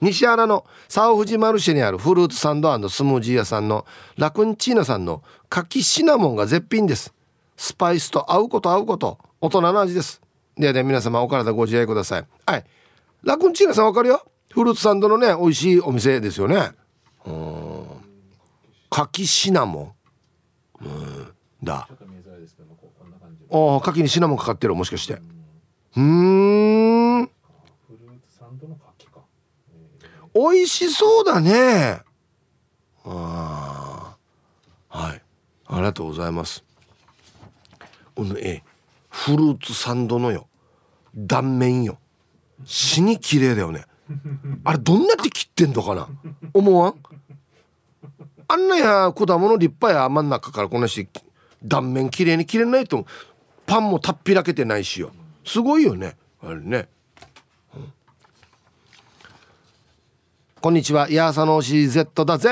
[0.00, 7.12] 西原のサオフジマルシェにあるフルーツサンドスムージー屋さんのラクンチーナさんの柿シナモンが絶品です。
[7.56, 10.20] スパイスと合うこと合うこと大人の味です。
[10.56, 12.26] ではで皆様お体ご自愛ください。
[12.46, 12.64] はい。
[13.22, 14.22] ラクンチーナさんわかるよ？
[14.50, 16.70] フルーツサンドのね美味しいお店ですよね。
[17.26, 17.86] うん。
[18.88, 19.94] 柿シナモ
[20.80, 20.84] ン。
[20.84, 21.32] うん。
[21.62, 21.88] だ。
[23.52, 25.20] ああ柿にシナモンかかってるもしかして。
[25.96, 26.89] うん
[30.34, 32.00] 美味しそうだね。
[33.04, 34.16] あ
[34.90, 35.22] あはい。
[35.66, 36.64] ありがとうございます。
[38.14, 38.62] このえ
[39.08, 40.48] フルーツサンドのよ。
[41.16, 41.98] 断面よ。
[42.64, 43.84] 死に綺麗だよね。
[44.64, 46.08] あれどんなって切ってんのかな？
[46.52, 46.94] 思わん？
[48.48, 51.08] あんなや果物立派や真ん中からこんなし
[51.62, 53.06] 断面綺麗に切れないと
[53.66, 55.12] パンもたっぴらけてないしよ。
[55.44, 56.16] すごいよね。
[56.42, 56.88] あれね、
[57.76, 57.92] うん、
[60.62, 61.08] こんにちは。
[61.10, 62.50] ヤーサノー CZ だぜ。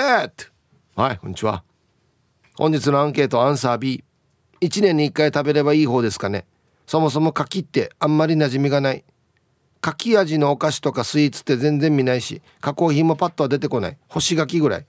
[0.96, 1.62] はいこんにちは。
[2.56, 4.02] 本日のアンケートアンサー B
[4.62, 6.46] 1年に1回食べればいい方ですかね。
[6.86, 9.04] そもそも柿ってあんまり馴染みがない。
[9.82, 13.98] 柿味のお菓子とかスイーツって全然見ないし加工品もパッとは出てこない。
[14.08, 14.86] 干し柿ぐらい。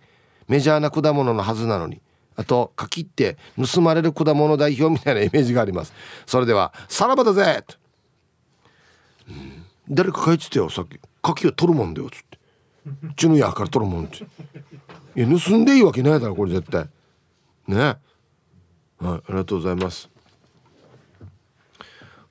[0.47, 2.01] メジャーな果物のはずなのに。
[2.37, 5.91] あと柿って盗まれる果物代表みたいなイメージがあります。
[6.25, 7.65] それではさらばだぜ、
[9.27, 10.97] うん、誰か書いてたよさっき。
[11.21, 12.28] 柿を取るもんだよつって。
[13.15, 14.23] チュヌヤから取るもんって
[15.15, 16.87] いや盗んでいいわけないだろこれ絶対。
[17.67, 17.77] ね。
[17.79, 17.99] はい
[19.01, 20.09] ありがとうございます。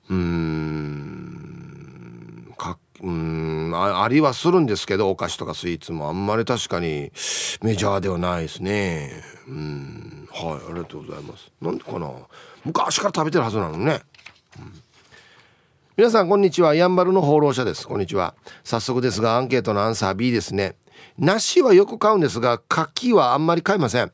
[0.09, 1.29] うん。
[2.57, 3.71] かうん。
[3.75, 6.09] ありはするんですけどお菓子とかスイーツも。
[6.09, 7.11] あんまり確かに
[7.61, 9.23] メジャーではないですね。
[9.47, 10.27] うん。
[10.31, 11.51] はいありがとうございます。
[11.61, 12.11] なんでかな。
[12.65, 14.01] 昔から食べてるはずなのね、
[15.99, 16.75] 皆さんこんにちは。
[16.75, 17.85] やんばるの放浪者です。
[17.85, 18.33] こんにちは。
[18.63, 20.77] 早速ですがアンケートのアンサー B ですね。
[21.17, 24.13] 梨はよく買うんですが柿はあんまり買いません。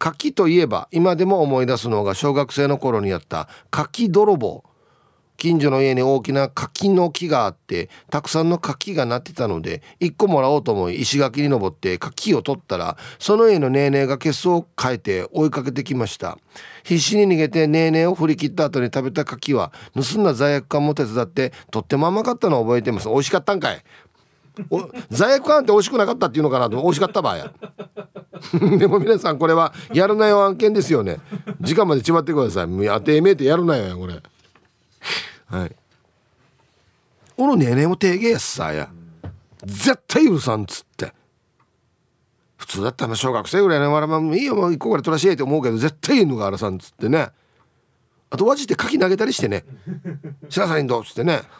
[0.00, 4.64] 柿といえば今でも思い出すのが小学生の頃にやった柿泥棒。
[5.42, 16.38] 近所の家に大きな柿の木があってたくさんの柿がなってたので1個もらおうと思い石垣に登って柿を取ったらその家のネーネーが血相を変えて追いかけてきました。
[16.84, 23.08] 必死に逃げてネーネーを振り切った後に食べた柿は盗んだ罪悪感も手伝ってとっても甘かったのを覚えてます。
[23.08, 23.82] 美味しかったんかい。
[25.10, 27.52] 罪悪感って美味しくなかったっていうのかなと美味しかった場合
[28.78, 31.18] でも皆さんこれはやるなよ案件ですよね。
[31.60, 32.66] 時間までちまってください。
[32.68, 34.22] 当てめえてやるなよこれ。
[35.52, 35.76] はい。
[37.36, 38.90] おのねえねえも提言やさや。
[39.64, 41.12] 絶対許さんっつって。
[42.56, 47.28] 普通だったら小学生ぐらいねわらまいいよもう一個ぐらい取らしえって思うけど絶対言うのがあらさんっつってね。
[48.30, 49.64] あとわじって柿投げたりしてね
[50.48, 51.42] 「しなさいんど」っつってね。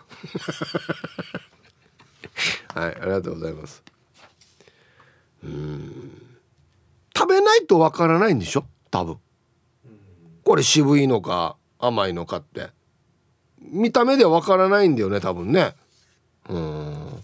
[2.74, 3.82] はいありがとうございます。
[5.44, 6.22] うん。
[7.14, 8.64] 食べないとわからないんでしょ？
[8.90, 9.18] 多分。
[10.44, 12.70] これ渋いのか甘いのかって
[13.70, 15.74] 見た目ではわからないんだよね多分ね。
[16.48, 17.22] うん。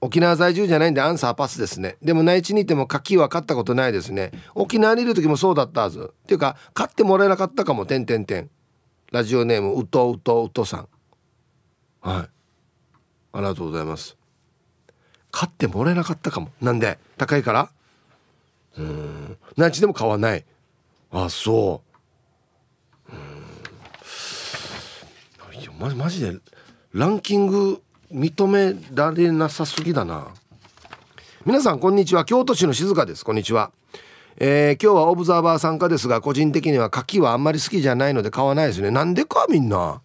[0.00, 1.96] 沖縄在住じゃないんでアンサーパスですね。
[2.02, 4.30] でも内地にいても柿は買ったことないですね。
[4.54, 6.12] 沖縄にいる時もそうだったはず。
[6.12, 8.50] っていうか買ってもらえなかったかもてんてんてん。
[9.12, 10.88] ラジオネームうとうとうとさん。
[12.00, 12.16] はい。
[12.18, 12.28] あ
[13.36, 14.16] りがとうございます。
[15.30, 16.50] 買ってもらえなかったかも。
[16.60, 16.98] なんで？
[17.16, 17.70] 高いから？
[18.78, 19.36] うん。
[19.56, 20.44] 何ちでも買わない。
[21.10, 21.85] あそう。
[25.80, 26.38] うんいやママジで
[26.92, 30.28] ランキング認められなさすぎだな。
[31.44, 32.24] 皆さんこんにちは。
[32.24, 33.24] 京都市の静香です。
[33.24, 33.70] こんにちは。
[34.38, 38.90] えー、今日はオブザーバー参加ですが個人的には柿はあんまり好きじゃないので買わないですね。
[38.90, 40.00] なんでかみんな。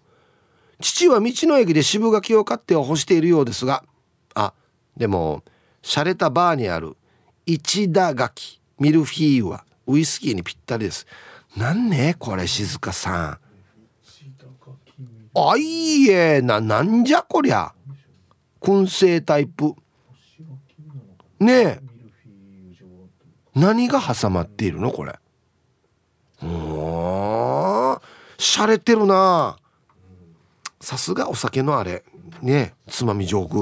[0.80, 3.84] 父は道の駅で渋柿を買っては干しているようですが
[4.34, 4.53] あ
[4.97, 5.43] でも
[5.84, 6.97] 洒落たバーにある
[7.45, 11.05] 一田柿ミルフィーユはウイスキーにぴったりです。
[11.55, 13.41] なんねこれ静香さん。
[15.34, 17.74] あいえななんじゃこりゃ。
[18.60, 19.74] 燻製タイプ。
[21.40, 21.80] ねえ。
[23.56, 25.18] 何が挟まっているのこれ。
[26.44, 28.02] お
[28.38, 29.58] しゃれてるな。
[30.80, 32.04] さすがお酒のあれ。
[32.42, 33.62] ねえつまみ上空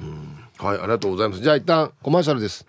[0.00, 0.44] うん。
[0.58, 1.42] はいありがとうございます。
[1.42, 2.66] じゃあ一旦コマーシャルです。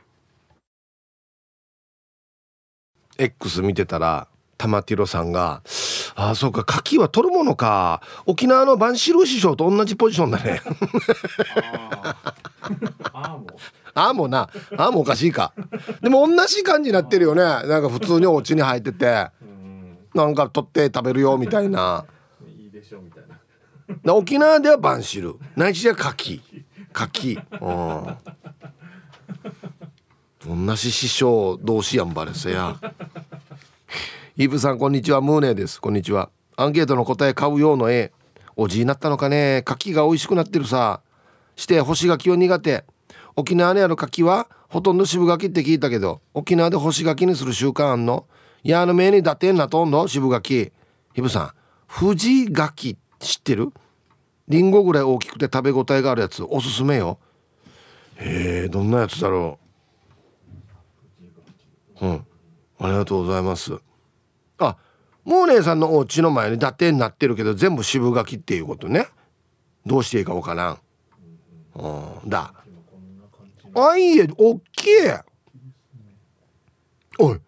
[3.18, 4.28] X 見てたら
[4.58, 5.62] 玉ティロさんが
[6.16, 8.02] 「ああそうか牡蠣は取るものか。
[8.26, 10.62] 沖縄のバンシル師匠と同じポジションだね」
[13.94, 14.50] ああもな。
[14.78, 15.54] ああもおかしいか。
[16.02, 17.44] でも同じ感じになってるよね。
[17.44, 19.30] なんか普通にお家に入ってて。
[20.14, 22.06] なんか取って食べるよみたいな。
[22.46, 23.24] いいでしょみたい
[24.04, 24.14] な。
[24.14, 26.42] 沖縄ではバンシル内地では牡蠣
[26.94, 27.66] 牡蠣う
[30.56, 30.66] ん。
[30.68, 32.76] 同じ師匠同士やんばれせや
[34.42, 35.22] イブさんこんにちは。
[35.22, 35.80] ムーネです。
[35.80, 36.32] こんにちは。
[36.58, 38.12] アンケートの答え買うようの絵。
[38.56, 39.64] おじになったのかね。
[39.68, 41.02] 牡蠣が美味しくなってるさ。
[41.56, 42.84] して干し柿は苦手。
[43.36, 48.26] 沖縄にある柿はほとんど渋柿って聞いたけど沖縄で干し柿にする習慣あんの？
[48.64, 50.08] やの目にだてんなとんの？
[50.08, 50.72] 渋柿。
[51.14, 51.52] ひぶさん
[52.00, 53.72] 富士柿知ってる？
[54.48, 56.44] りんごぐらい大きくて食べ応えがあるやつ。
[56.50, 57.20] おすすめよ。
[58.16, 59.60] へえどんなやつだろ
[62.02, 62.08] う。
[62.08, 62.26] うん。
[62.80, 63.80] ありがとうございます。
[64.62, 64.78] あ
[65.26, 69.08] モーネーさんのお家の前にだてになってるけど全部渋柿っていうことね。
[69.86, 70.80] どうしていいかわからん。
[71.76, 72.54] うんだ。
[73.76, 74.90] あいえおっきい
[77.20, 77.40] おい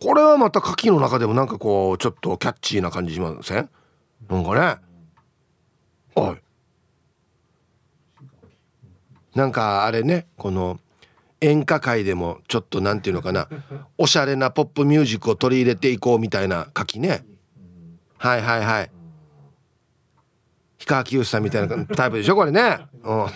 [0.00, 3.68] これはまた牡蠣の中でもなんかこうちょっとキャッチーな感じしません？
[4.28, 4.76] なんかね。
[6.14, 6.36] おい。
[9.34, 10.80] なんかあれねこの
[11.40, 13.48] 演歌界でもちょっとなんていうのかな
[13.98, 17.24] おしゃれなポップミュージックを取り入れていこうみたいな牡蠣ね。
[18.18, 18.90] はいはいはい。
[20.78, 22.78] 氷川きよしさんみたいなタイプでしょこれね。
[23.02, 23.26] うん。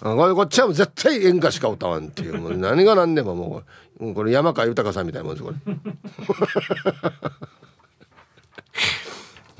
[0.00, 2.38] これこっちはもう絶対演歌しか歌わんっていう。
[2.38, 3.62] もう何が何でもも
[4.00, 5.56] うこれ山川豊さんみたいなもんですこれ、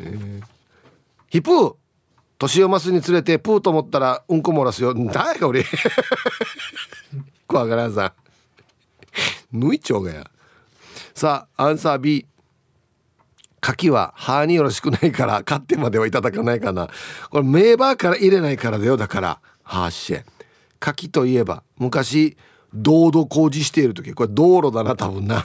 [0.01, 0.43] えー、
[1.29, 1.75] ヒプー
[2.39, 4.95] 年を増すにつれてプーと思ったらうんこ漏らすよ。
[4.95, 5.65] 誰か俺
[7.47, 8.15] 怖がら んさ
[9.53, 10.31] 抜いちょうがや。
[11.15, 12.27] さあアンサー B
[13.61, 16.89] 牡蠣は歯によろしくないから買ってまではいただかないかな。
[17.31, 19.41] これメーバーから入れないからだよだから。
[19.65, 20.25] はーし牡
[20.81, 22.37] 蠣といえば昔
[22.73, 24.15] 道路工事している時。
[24.15, 25.45] これ道路だな多分な。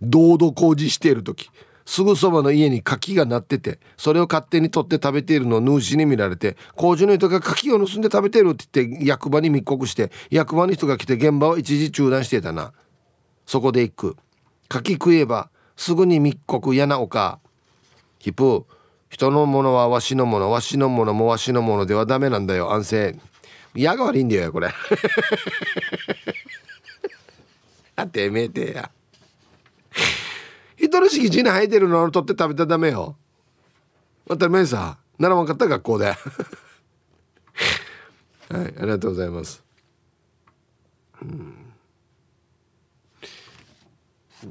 [0.00, 1.50] 道路工事している時。
[1.86, 12.72] すぐそばの家に牡蠣が鳴っててそれを勝手に取って食べているのを主に見られて工事の人が牡蠣を盗んで食べてるって言って役場に密告して役場の人が来て現場を一時中断してたな。
[13.46, 14.16] そこで行く
[14.68, 17.38] 牡蠣食えばすぐに密告嫌なおか。
[18.18, 18.66] ヒプ
[19.08, 22.72] 人のものはわしのものわしのものもわしのものではダメなんだよ。
[22.72, 23.16] 安静。
[23.76, 24.74] 嫌が悪いんだよこれ。
[27.94, 28.90] あてめえてや。
[30.76, 33.16] 人の敷地に生えてるのを取って食べたらダメよ。
[34.28, 36.06] 当たり前さ習わんかった学校で。
[36.06, 36.16] はい
[38.58, 39.62] ありがとうございます。
[41.22, 41.54] うん。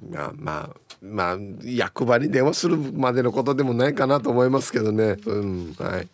[0.10, 0.70] まあまあ
[1.02, 5.18] まあ役場に電話するまでのことでもないかなと思いますけどね。
[5.26, 6.08] うんはい。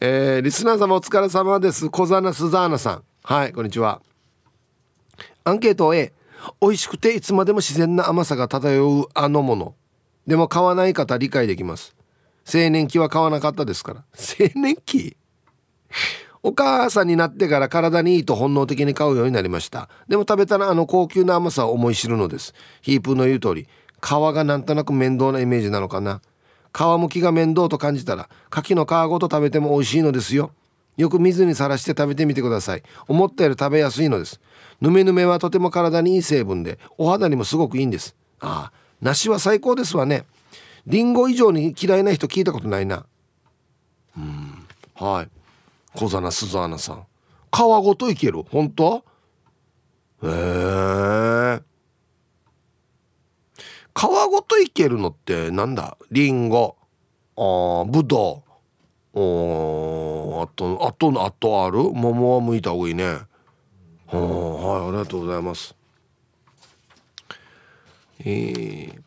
[0.00, 1.88] えー、リスナー様お疲れ様です。
[1.88, 3.02] 小ザナスザーナさん。
[3.22, 4.02] はいこんにちは。
[5.44, 6.12] アンケート A
[6.60, 9.74] 美味しくていつまでも自然な甘さが漂うあのもの。
[10.26, 11.94] でも買わない方理解できます。
[12.46, 14.04] 青年期は買わなかったですから。
[14.16, 15.16] 青年期？
[16.42, 19.88] お母さんになってから体にいいと本能的に買うようになりました。
[20.08, 22.54] でも食べたらあの高級な甘さを思い知るのです。
[22.82, 23.68] ヒープーの言う通り
[24.00, 26.20] 皮がなんとなく面倒なイメージなのかな。
[26.72, 30.52] 皮むきが面倒と感じたら牡蠣の皮ごと食べても美味しいのですよ。
[30.96, 32.82] よく水にさらして食べてみてください。
[33.08, 34.40] 思ったより食べやすいのです。
[34.80, 38.14] ぬめぬめはとても体にいい成分でお肌にもすごくいいんです。
[38.40, 40.24] ああ梨は最高ですわね。
[40.86, 43.06] リンゴ以上に嫌いな人聞いたことないな。
[44.94, 45.28] はい。
[45.98, 47.06] 小ザナ鈴アナさん。
[47.52, 48.42] 皮ごといける。
[48.42, 49.04] 本当？
[50.22, 51.60] へえ。
[53.94, 55.96] 皮ごといけるのってなんだ？
[56.10, 56.76] リンゴ。
[57.36, 58.42] あぶど
[59.14, 59.18] う。
[59.18, 61.78] おあとあとあとある？
[61.78, 63.18] 桃は剥いた方がいいね。
[64.08, 65.74] はいありがとうございます。
[68.20, 69.00] えー、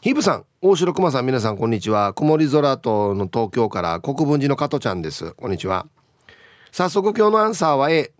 [0.00, 2.14] ヒブさん大城熊さん皆さんこんにちは。
[2.14, 5.32] 曇り空との東京から国分寺の加トちゃんです。
[5.32, 5.86] こんにちは。
[6.72, 8.12] 早速今日のアンサーは A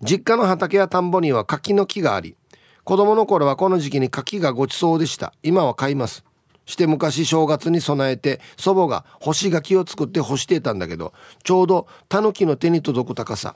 [0.00, 2.36] 実家の畑や田んぼには柿の木があり
[2.84, 5.34] 子供の頃はこの時期に柿がごちそうでした。
[5.42, 6.24] 今は買います。
[6.64, 11.12] して昔正月に備えて祖母が干し柿を作って干していたんだけど
[11.42, 13.54] ちょうどタヌキの手に届く高さ。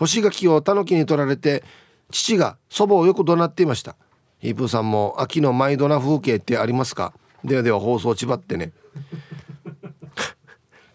[0.00, 1.62] 干し柿をタヌキに取られて
[2.10, 3.96] 父が祖母をよく怒鳴っていました。
[4.38, 7.12] ヒープーさんも秋のマイドな風景ってありますか？
[7.44, 8.72] ではでは放送ちばってね。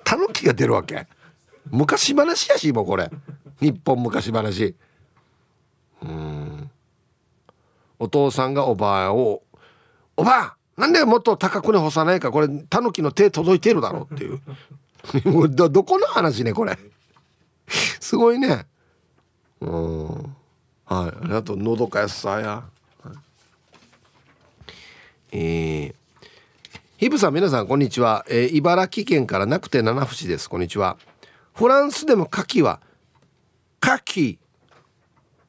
[0.03, 1.05] タヌキが出るわけ？
[1.69, 3.11] 昔話やしもうこれ。
[3.61, 4.75] 日本昔話。
[6.01, 6.71] うん。
[7.99, 9.43] お父さんがおばあを
[10.17, 12.31] 「おばあなんでもっと高くに干さないか？
[12.31, 14.39] これタヌキの手届いてるだろ」うっていう
[15.53, 16.75] どどこの話ねこれ？
[17.99, 18.65] すごいね。
[19.61, 20.05] うん。
[20.07, 20.33] はい。
[20.87, 22.63] ありがとうのどかやすさや、
[23.03, 23.15] はい、
[25.31, 26.05] えー
[26.97, 30.49] ヒブさん皆さんこんにちは、えー、茨城県からなくて七節です。
[30.49, 30.97] こんにちは。
[31.53, 32.79] フランスでも牡蠣は
[33.83, 34.37] 牡蠣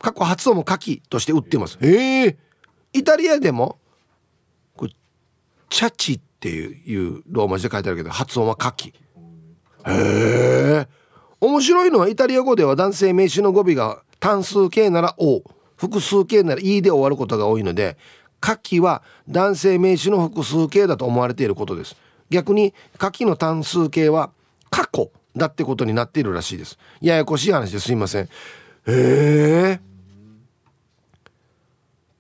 [0.01, 1.79] 過去発音も牡蠣として売ってます。
[1.81, 2.37] ええー、
[2.95, 3.79] イタリアでも
[4.77, 4.93] これ
[5.71, 8.89] チャチっていうローマ字で書いてあるけど発音は牡蠣。
[8.89, 10.89] へえ
[11.41, 15.43] 面白いのはイタリア語では男性名詞の語尾が単数形なら「O」
[15.77, 17.97] 複数形なら「E」で終わることが多いので
[18.43, 21.97] 牡蠣は男性名詞の複数形だと思われていることです。
[22.31, 24.31] 逆に牡蠣の単数形は
[24.71, 26.79] 過去だってことになっているらしいです。
[27.01, 27.93] ややこしい話です。
[27.93, 28.25] いません。
[28.25, 28.29] へ
[28.87, 29.81] え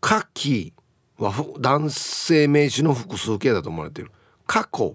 [0.02, 0.72] 牡蠣
[1.18, 4.10] は男性名詞の複数形だと思われている。
[4.46, 4.94] 過去。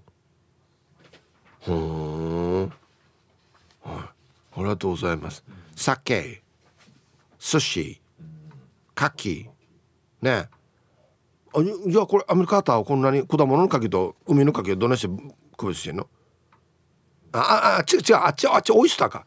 [1.64, 2.62] ふん。
[2.64, 2.72] はい。
[4.54, 5.44] ありがとうございます？
[5.76, 6.42] 酒
[7.40, 8.02] 寿司
[8.96, 9.50] 牡蠣
[10.22, 10.50] ね。
[11.54, 15.14] あじゃあこれアメリカーターはこんなに果物の柿と海の柿をどんなして
[15.58, 16.08] 区別してんの？
[17.34, 19.26] あああ違う違うあっちあっちオイスターか。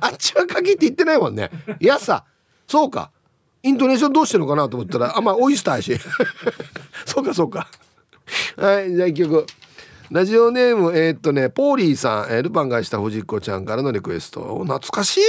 [0.00, 1.50] あっちは 柿って言ってないもんね。
[1.80, 2.24] いやさ
[2.66, 3.10] そうか。
[3.62, 5.98] イントネーションどうしてるのかなと思ったらあまあオイスターやし。
[7.06, 7.68] そうかそうか。
[8.56, 9.46] はいじゃあ一曲。
[10.10, 14.40] ラジオネームえー、っとねポーリーさん、えー、ルパンがした藤子ちゃんからのリクエスト。
[14.40, 15.20] 懐かしい。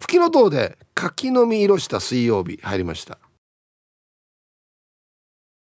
[0.00, 2.58] 吹きの塔で柿の実色した水曜日。
[2.62, 3.18] 入りました。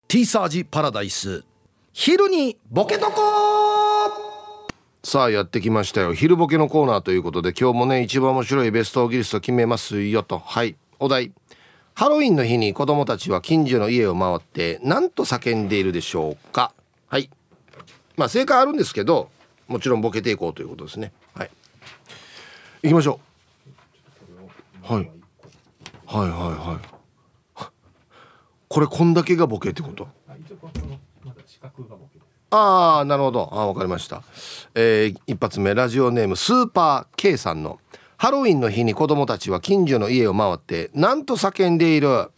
[0.08, 1.44] ティーサージパラダイス。
[1.92, 3.12] 昼にボケとこ
[5.04, 6.12] さあやってきましたよ。
[6.12, 10.40] 昼ボケのコーナーということで今日もね一番面白いベストギリスト決めますよと。
[10.40, 10.74] はい。
[10.98, 11.32] お題。
[11.94, 16.72] ハロウィンの日に子供たちは近所の家を回って何と叫んでいるでしょうか。
[17.06, 17.30] はい
[18.20, 19.30] まあ正解あるんですけど
[19.66, 21.10] もちろんボケていこうということですね。
[21.34, 21.50] はい。
[22.82, 23.18] 行きましょ
[24.86, 24.92] う。
[24.92, 25.10] はい。
[26.04, 27.64] はいはいはい。
[28.68, 30.06] これこんだけがボケってこと？
[32.50, 33.48] ああなるほど。
[33.52, 34.22] あわかりました。
[34.74, 35.74] えー、一発目。
[35.74, 37.80] ラジオネームスーパー K さんの。
[38.18, 42.30] ハロウィンの日に子供たちは近所の家を回ってなんと叫んでいる。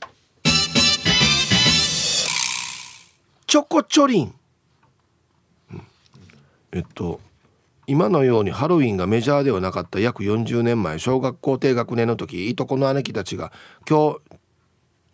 [3.49, 4.35] チョコチョリン、うん、
[6.73, 7.21] えっと
[7.87, 13.53] 今のようにハロウィンがメジャーではなかった約40年前小学校低学年の時いとこの姉貴たちが
[13.89, 14.21] 今日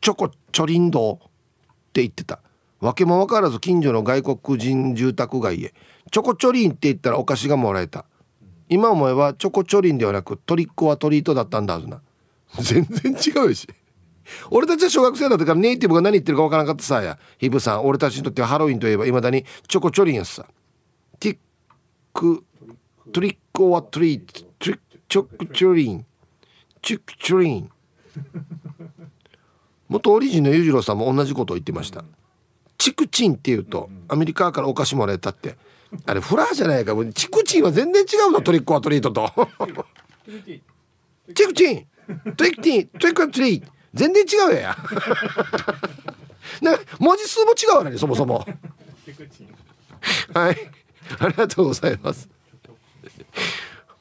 [0.01, 1.19] チョコチョリンドっ
[1.93, 2.41] て言ってた。
[2.81, 5.75] 訳も分からず近所の外国人住宅街へ
[6.13, 8.05] チョコチョリンって言ったらお菓子がもらえた。
[8.69, 12.01] 今思えばチョコチョリンではなくトリックはトリートだったんだはずな。
[12.61, 13.67] 全然違うし。
[14.51, 17.19] 俺たちは小学生だったからネイティブが何言ってるか分からなかったさや。
[17.39, 20.47] ヒブさん俺たちにとってはハロウィンといえばいまだにチョコチョリンやさ。
[21.19, 21.39] ティッ
[22.19, 22.45] ク。
[23.13, 24.45] トリックはトリー。
[24.59, 24.73] ト
[25.09, 26.05] チョコチョリン。
[26.83, 27.71] チョコチョリン。
[29.89, 32.05] 元オリジンの裕次郎さんも同じことを言ってました。
[32.77, 35.57] チクチンっていうとアメリカからお菓子もらえたって。
[36.05, 36.95] あれフラーじゃないか。
[37.15, 39.31] チクチンは全然違うのトリックオアトリートと。
[41.35, 41.87] チクチン。
[42.37, 42.87] トリックティン。
[42.99, 43.61] トリックオアトリー。
[43.61, 44.77] ト全然違うや。
[46.61, 48.45] な文字数も違うわねそもそも。
[50.35, 50.57] はい
[51.19, 52.29] ありがとうございます。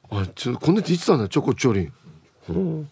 [0.09, 1.91] あちょこんな言ってたんだチョコチョリ。
[2.51, 2.89] ン、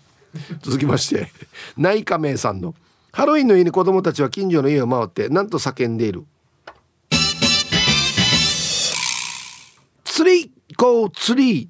[0.62, 1.32] 続きまして
[1.78, 2.76] 内科名さんの。
[3.12, 6.26] ハロウィンの日に子供たちは近所の家を回って何と叫んでいる。
[10.04, 11.70] 釣り行こう釣り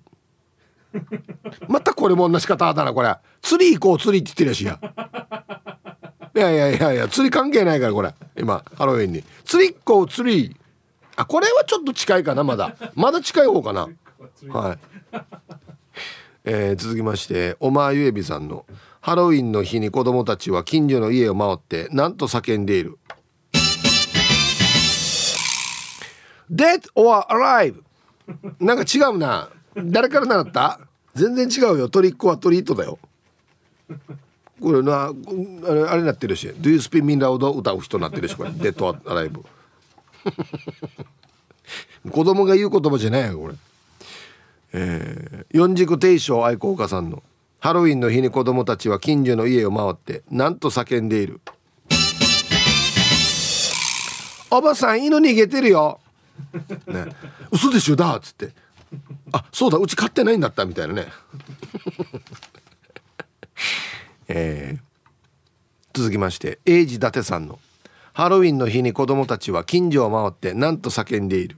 [1.67, 3.15] またこれも同じ方だなこれ。
[3.41, 4.79] 釣り行こう釣りって言ってるやしや。
[6.35, 8.13] いやいやいやいや釣り関係ないからこれ。
[8.37, 9.23] 今ハロウィンに。
[9.45, 10.55] 釣り行こう釣り
[11.15, 12.75] あこれはちょっと近いかなまだ。
[12.95, 13.87] まだ近い方かな。
[14.49, 14.79] はい。
[16.43, 18.65] えー、続きましておまゆえびさんの
[19.01, 22.97] ハロウィンの日に子供たちは近所の家を回ってなんと叫んでいる。
[26.51, 27.81] Dead or alive
[28.59, 29.49] なんか違うな。
[29.75, 30.79] 誰から習った？
[31.15, 31.89] 全然違うよ。
[31.89, 32.99] トリックはトリートだよ。
[34.61, 39.41] これなあれあれなってるし「Do you speak me loud?」歌う人なってるしこれ「Dead or alive」
[42.11, 43.55] 子供が言う言葉じゃないよこれ。
[44.73, 47.23] えー、四軸定称愛好家さんの
[47.59, 51.41] ハロウィンの日に子供たちは近所の家を回ってなんと叫んでいる。
[54.51, 55.99] おばさん犬逃げてるよ。
[56.87, 57.07] ね。
[57.51, 57.95] 嘘でしょ？
[57.95, 58.49] だっつって。
[59.31, 61.07] あそうだうち飼ってないんだったみたいなね。
[64.27, 64.79] えー、
[65.93, 67.59] 続きまして英治伊達さんの。
[68.15, 71.57] ハロウィンの日に子供たちは近所を回ってなんと叫んでいる。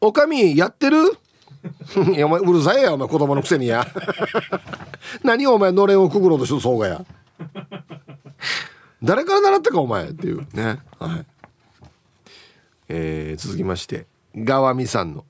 [0.00, 0.96] おかみやってる？
[2.12, 3.86] いやお前うるさいやお前子供のくせにや。
[5.22, 7.04] 何お前のれんをくぐろうとしとそうがや。
[9.00, 10.80] 誰から習ったかお前っていうね。
[10.98, 11.26] はい。
[12.88, 15.24] えー、続きましてがわみさんの。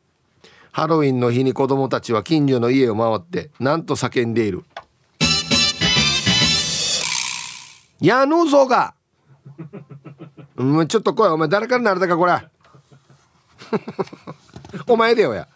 [0.72, 4.64] ハロウィンの日に子供たちは近所の家を回ってなんと叫んでいる
[8.00, 8.94] 「やぬうぞが!」
[10.56, 11.28] うんちょっと来い。
[11.28, 12.32] お前誰からなれたかこれ。
[14.86, 15.48] お前だよや。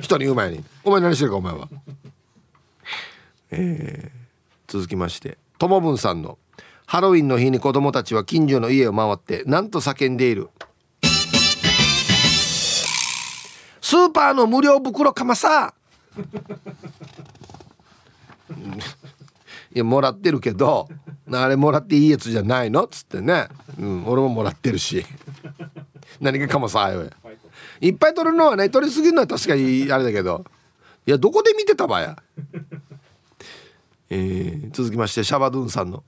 [0.00, 0.64] 人に言う前に。
[0.84, 1.68] お前何してるかお前は。
[3.50, 5.38] えー、続きまして。
[5.58, 6.38] ともぶんさんの。
[6.86, 10.50] ハロウィンの日に子供たちは近所の家を回ってなんと叫んでいる。
[13.80, 15.74] スーパーの無料袋かまさ。
[19.74, 20.88] いやもらってるけど。
[21.40, 22.84] あれもらっていいやつじゃないの？
[22.84, 25.04] っつってね、うん、俺ももらってるし。
[26.20, 27.08] 何がかまさよ
[27.80, 30.44] いっぱい取るのはね取りすぎるのは確かにあれだけど。
[31.06, 32.16] いやどこで見てたばや。
[34.10, 36.04] えー、続きましてシャバドゥンさんの。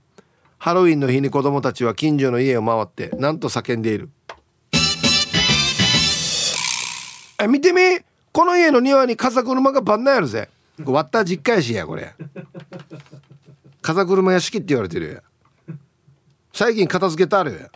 [0.59, 4.11] ハロウィンの日に子供たちは近所の家を回ってなんと叫んでいる。
[7.43, 7.81] え見てみ。
[8.33, 10.49] この家の庭に風車がバンナやるぜ。
[10.85, 12.15] 割った実家やしやこれ。
[13.85, 15.77] 風車屋敷って言われてるや
[16.55, 17.71] 最近片付けたあるや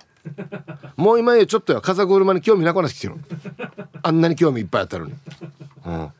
[0.96, 3.16] もう今やちょっとや風車に興味なくなってきてる。
[4.02, 5.12] あんなに興味いっぱいあったのに、
[5.84, 6.10] うん、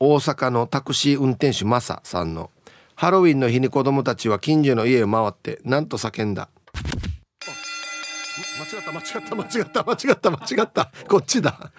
[0.00, 2.50] 大阪のタクシー運転手マサさんの
[2.96, 6.48] ハロウィンの日に子供たちは近所の家を回ってなんと叫んだ。
[8.58, 10.92] 間違った間違った間違った間違った間違った。
[11.08, 11.70] こっちだ。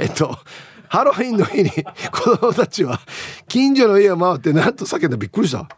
[0.00, 0.36] えっと
[0.88, 1.70] ハロウィンの日に
[2.10, 3.00] 子供たちは
[3.48, 5.16] 近所の家を回ってなんと叫んだ。
[5.16, 5.68] びっくりした。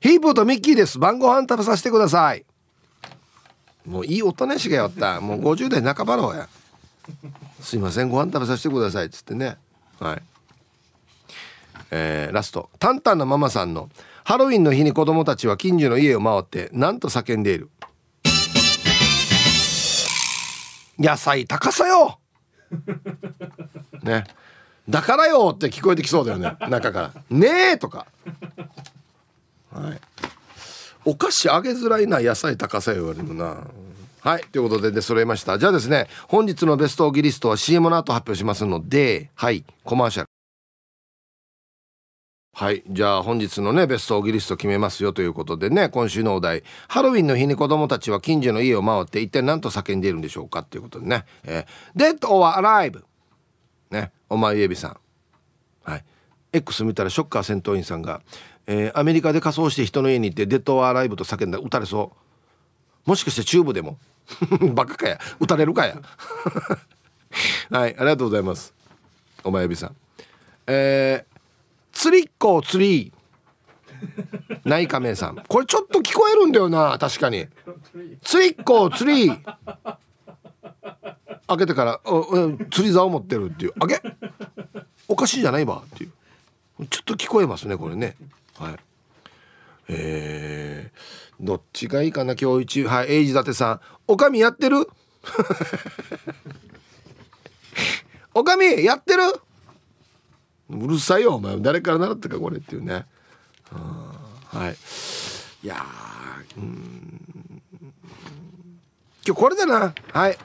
[0.00, 0.98] ヒープとミッキーです。
[0.98, 2.44] 晩ご飯食べさせてください。
[3.86, 5.20] もういいおとなしがよった。
[5.20, 6.48] もう50代半ばのや。
[7.60, 8.08] すいません。
[8.08, 9.06] ご飯食べさせてください。
[9.06, 9.56] っつってね。
[9.98, 10.22] はい。
[11.90, 12.68] えー、ラスト。
[12.78, 13.88] タンタンのママさんの
[14.24, 17.70] ハロウィンの日に子供たちは近所の家を回ってなんと叫んでいる。
[20.98, 22.18] 野菜高さよ。
[24.02, 24.24] ね。
[24.88, 26.56] だからよって聞こえてきそうだよね。
[26.68, 28.06] 中から「ねえ」とか。
[29.72, 30.00] はい。
[31.06, 33.66] お菓子あげづらいな野菜高さよ言われるな。
[34.20, 34.44] はい。
[34.44, 35.58] ということで出揃えました。
[35.58, 39.64] じゃあですね本日のベストオギリストは CM の後発表しますのではい。
[39.84, 40.33] コマーシャル。
[42.56, 42.84] はい。
[42.88, 46.62] じゃあ本日のねベストオギリスト決めますよということでね今週のお題。
[46.86, 53.02] ハロウィンの日に子供たちは近所の家を回って一体何と叫んでいるんでしょうかということでね「えー、Dead or Alive」
[53.90, 54.96] ねお前エビさん。
[55.82, 56.04] はい。
[56.52, 58.22] X 見たらショッカー戦闘員さんが、
[58.68, 62.12] えー、アメリカで仮装して人の家に行って「デッド・オア・ライブ」と叫んだら撃たれそ
[63.06, 63.10] う。
[63.10, 63.98] もしかしてチューブでも？
[64.74, 65.18] バカかや。
[65.40, 65.96] 撃たれるかや。
[67.70, 68.72] はいありがとうございます。
[69.42, 69.96] お前エビさん。
[70.68, 71.33] えー
[72.04, 73.14] 釣りっ子釣り
[74.66, 75.42] 内仮面さん。
[75.48, 77.46] これちょっと聞こえるんだよな確かに。
[78.22, 79.30] 釣りっ子釣り
[81.46, 82.00] 開けてから
[82.70, 83.72] 釣り竿持ってるっていう。
[83.80, 84.02] あげ
[85.08, 86.10] おかしいじゃないわっていう。
[86.88, 88.16] ちょっと聞こえますねこれね。
[88.58, 88.76] はい。
[89.88, 93.80] えー、どっちがいいかな今日一はいエイジ伊達さん。
[94.08, 94.76] おかみやってる？
[98.34, 99.22] おかみやってる？
[100.80, 101.58] うるさいよお前。
[101.60, 103.06] 誰から習ったかこれっていうね。
[103.70, 104.76] はい。
[105.64, 105.84] いや
[106.56, 107.62] うん。
[109.26, 109.94] 今日これだな。
[110.12, 110.38] はい。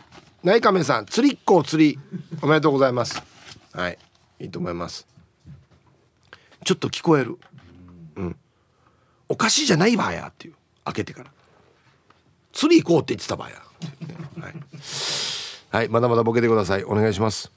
[0.44, 1.06] 内亀さん。
[1.06, 2.00] 釣りっ子釣り。
[2.42, 3.22] おめでとうございます。
[3.74, 3.98] はい。
[4.40, 5.08] いいと思います。
[6.64, 7.38] ちょっと聞こえる。
[8.16, 8.36] うん。
[9.28, 10.56] おかしいじゃないわやっていう。
[10.86, 11.32] 開けてから。
[12.52, 13.56] 釣り行こうって言ってたわや、
[14.42, 14.54] はい、
[15.70, 16.84] はい、まだまだボケてください。
[16.84, 17.52] お願いします。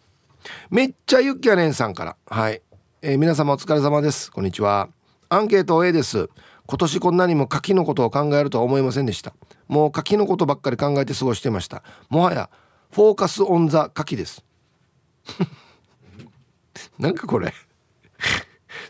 [0.71, 2.17] めっちゃゆっきやねんさんから。
[2.27, 2.63] はい、
[3.03, 4.31] えー、皆様お疲れ様です。
[4.31, 4.89] こんにちは。
[5.29, 6.29] アンケート A です。
[6.67, 9.35] 今年こんなにも柿のことを考えるとは思いませんでした。
[9.69, 11.83] もう柿のことばっかり考えて過ごしてました。
[12.09, 12.51] もはや
[12.91, 14.45] フォーカスオンザ柿です。
[16.99, 17.53] なんかこれ。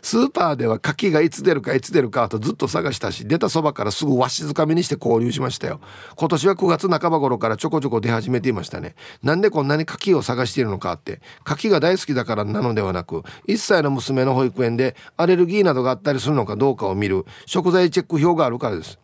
[0.03, 5.79] スーパーでは柿がいつ出るかいつ出るかとずっと探したし出たそばからすぐわしづかみにして購入しましたよ。
[6.17, 8.95] 今年は9月半ば頃からちょこちょこ出始めていましたね。
[9.23, 11.21] なんでこんなに柿を探しているのかって。
[11.45, 18.99] 柿が大好きだからなのではなく1歳の娘の保育園でアレルギーなどがあったりするのかどうかを見る食材チェック表があるからです。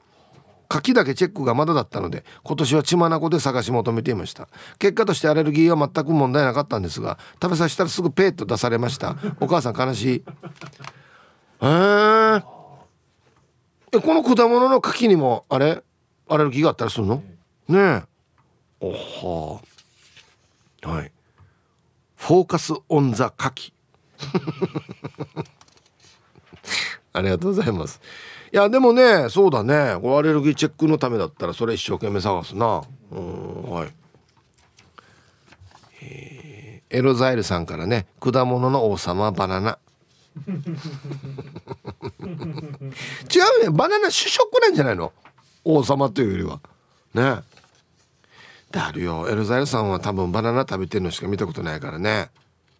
[0.69, 4.47] 柿だけチェックがまだだったので今年は血眼で探し求めていました。
[4.77, 9.17] 結果としてアレルギーは全く問題なかったんですが食べさせたらすぐペッと出されました。
[9.39, 10.15] お母さん悲しい。
[10.15, 10.23] へ
[11.61, 12.43] え
[13.91, 15.81] この果物の柿にもあれ？
[16.27, 17.23] アレルギーがあったりするの？
[17.67, 18.03] ねえ。
[18.79, 19.61] おは
[20.83, 21.11] はい。
[22.15, 23.73] フォーカスオンザ柿。
[27.11, 27.99] ありがとうございます。
[28.51, 29.75] いやでもねそうだね。
[29.75, 32.81] アレルギーチェックのためだったらそれ一生懸命探すな。
[33.11, 33.89] うんはい。
[36.01, 39.77] えー、エロザイルさんからね果物の王様バナナ。
[40.47, 40.51] 違
[43.61, 43.69] うね。
[43.71, 45.11] バナナ主食なんじゃないの？
[45.65, 46.59] 王様というよりは。
[47.13, 47.43] ね。
[48.71, 49.27] であるよ。
[49.29, 52.29] エルザイルさんは多分バナナ食べてるのしか見たことないからね。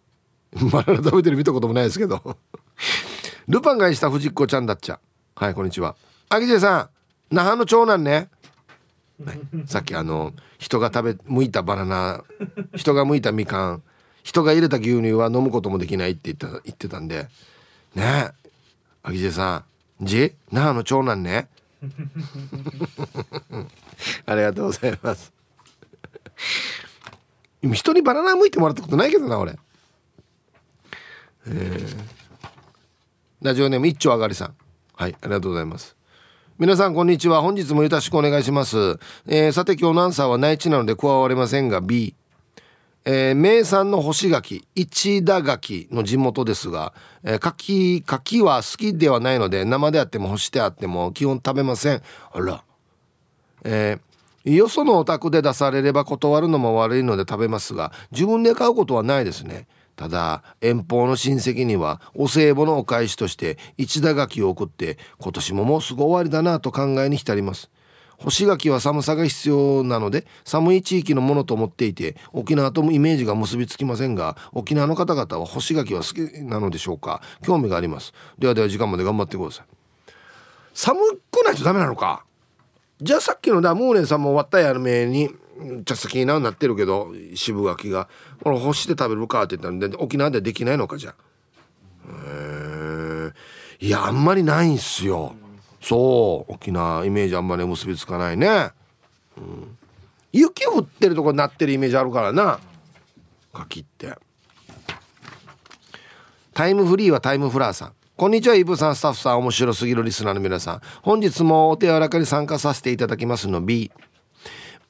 [0.72, 2.36] バナナ食べてる見たこともないですけど。
[3.48, 5.00] ルパンがした藤子ちゃんだっちゃ。
[5.40, 5.96] はいこんにちは。
[6.28, 6.90] あきじさ
[7.30, 8.28] ん那覇の長男ね、
[9.24, 12.24] はい、さっきあの人が食べ剥いたバナナ
[12.76, 13.82] 人が剥いたみかん
[14.22, 17.26] 人が入れた牛乳は飲むこともできないって言った言ってたんで。
[17.94, 18.30] ねえ
[19.02, 19.64] あきじさ
[19.98, 21.48] んじ那覇の長男ね。
[24.26, 25.32] ありがとうございます。
[27.62, 29.58] 人にバナナ剥いてもらったことないけどな俺。
[31.46, 31.96] えー、
[33.40, 34.54] ラジオネーム一丁あがりさん
[35.00, 35.96] はいありがとうございます。
[36.58, 37.40] 皆さんこんにちは。
[37.40, 42.14] 本日もよろしくお願いします、えー、さて今日のアンサーは内地なので加われませんが B
[43.06, 46.92] えー、名産の干し柿一田柿の地元ですが、
[47.24, 52.02] えー、柿柿は好きではないので生であっても干してあっても基本食べません。
[52.34, 52.62] あら。
[53.64, 59.66] えー、よそのお宅で出されれば断るのも悪いので食べますが自分で買うことはないですね。
[60.00, 67.70] ただ遠方の親戚にはお歳暮のお返しとして一田柿を送って今年ももうすぐ終わりだなと考えに浸ります。
[68.16, 77.20] 干し柿は寒さが必要なので寒い地域のものと思っていて沖縄ともイメージが結びつきませんが沖縄の方々は干し柿は好きなのでしょうか？
[77.42, 78.14] 興味があります。
[78.38, 79.66] ではでは時間まで頑張ってください。
[80.72, 80.98] 寒
[81.30, 82.24] くないとダメなのか？
[83.02, 85.28] じゃあさっきのだモーレンさんも終わったやるめに
[85.84, 88.08] 茶先ななってるけど渋柿が
[88.42, 89.42] これ干して食べるか？
[89.42, 90.96] って言ったんで沖縄ではできないのか？
[90.96, 91.14] じゃへ
[93.80, 95.34] えいやあんまりないんすよ。
[95.80, 96.52] そう。
[96.52, 98.70] 沖縄イメージあんまり結びつかないね、
[99.36, 99.78] うん、
[100.32, 102.60] 雪降ってるとこになってるイメージあるからな。
[103.52, 104.14] 柿って。
[106.52, 108.96] タイムフリーはタイムフラーさんこんにちはイブさん。
[108.96, 109.38] スタッフさん。
[109.38, 110.80] 面白すぎるリスナーの皆さん。
[111.00, 113.62] 本日もお手柔らかに参加させていただきますの。
[113.62, 113.90] B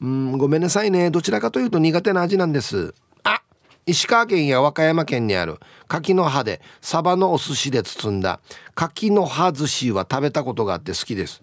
[0.00, 1.10] うんごめんなさいね。
[1.10, 2.94] どちらかというと苦手な味なんです。
[3.22, 3.42] あ
[3.84, 5.58] 石川県や和歌山県にある。
[5.88, 8.40] 柿の葉でサバのお寿司で包んだ。
[8.74, 11.42] 柿の葉寿司は食べたことがあって好きです。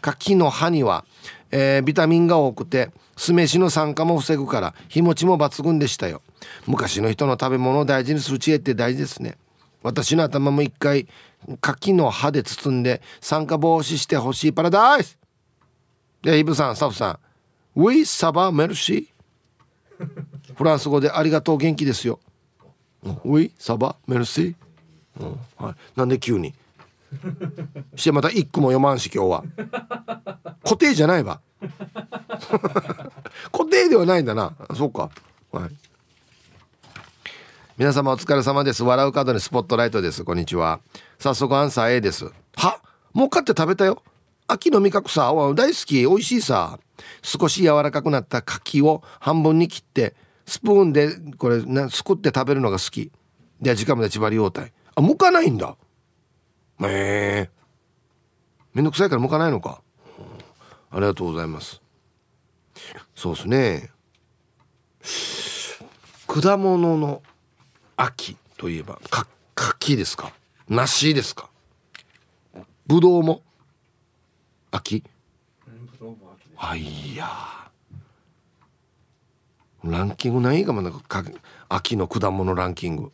[0.00, 1.04] 柿の葉には、
[1.50, 6.22] えー、ビタミンが多くて酢飯の酸化も防ぐから日持ちも抜群でしたよ。
[6.66, 9.36] 昔の人の食べ物を大事にする知恵って大事ですね。
[9.82, 11.08] 私の頭も一回
[11.60, 15.18] 柿の葉で包んで酸化防止してほしいパラダイス。
[16.22, 17.18] でイブさんスタッフさん。
[17.74, 22.20] ウィサバメルシーフランス語でありがとう元気ですよ。
[23.24, 26.54] ウィサバメルシー、うんはい、なんで急に？
[27.96, 29.44] してまた一句も読まんし今日は。
[30.64, 31.40] 固定じゃないわ。
[33.52, 34.54] 固定ではないんだな。
[34.76, 35.10] そうか。
[35.50, 35.70] はい。
[37.78, 38.84] 皆様お疲れ様です。
[38.84, 40.24] 笑う角にスポットライトです。
[40.24, 40.80] こんにちは。
[41.18, 42.30] 早速アンサー A です。
[42.56, 42.80] は？
[43.12, 44.02] もう買って食べたよ。
[44.52, 46.78] 秋の味覚さ大好き美味しいさ。
[47.22, 50.14] 少し柔らかくなった柿を半分に切って
[50.46, 53.10] スプーンでこれなすくって食べるのが好き。
[53.60, 55.76] で時間まで縛り応対あ剥かないんだ。
[56.82, 57.50] へえ。
[58.74, 59.82] めんどくさいから剥かないのか、
[60.90, 61.80] ありがとうございます。
[63.14, 63.90] そうですね。
[66.26, 67.22] 果物の
[67.96, 70.32] 秋といえばか柿ですか？
[70.68, 71.48] 梨ですか？
[72.86, 73.42] ぶどうも？
[74.74, 75.04] 秋？
[76.56, 77.28] あいや
[79.84, 81.24] ランキングないかもなんか
[81.68, 83.12] 秋の果物ランキング。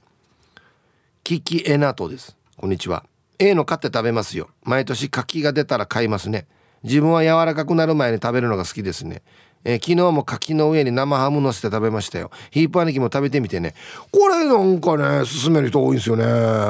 [1.24, 2.36] キキエナトです。
[2.56, 3.05] こんにちは。
[3.40, 4.51] A の買って食べますよ。
[4.62, 6.47] 毎年柿が出たら買いますね。
[6.85, 9.22] 自分は柔らかくなる前に食べるのが好きですね。
[9.64, 12.30] えー、昨日も柿の上に生ハムのせて食べましたよ。
[12.52, 13.74] ヒープ兄貴も食べてみてね。
[14.12, 16.24] これなんかね勧める人多いんですよね。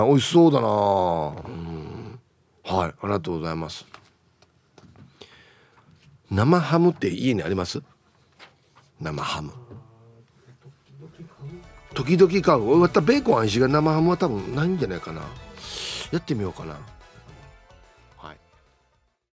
[0.09, 0.71] 美味しそうだなう
[1.51, 2.19] ん。
[2.65, 3.87] はいありがとうございます
[6.31, 7.83] 生ハムって家にあります？
[9.01, 9.53] 生ハム。
[11.95, 12.77] 時々買う。
[12.77, 15.23] またベーコン愛しが生ハムは多分ないんじゃないかな。
[16.13, 16.77] やってみようかな。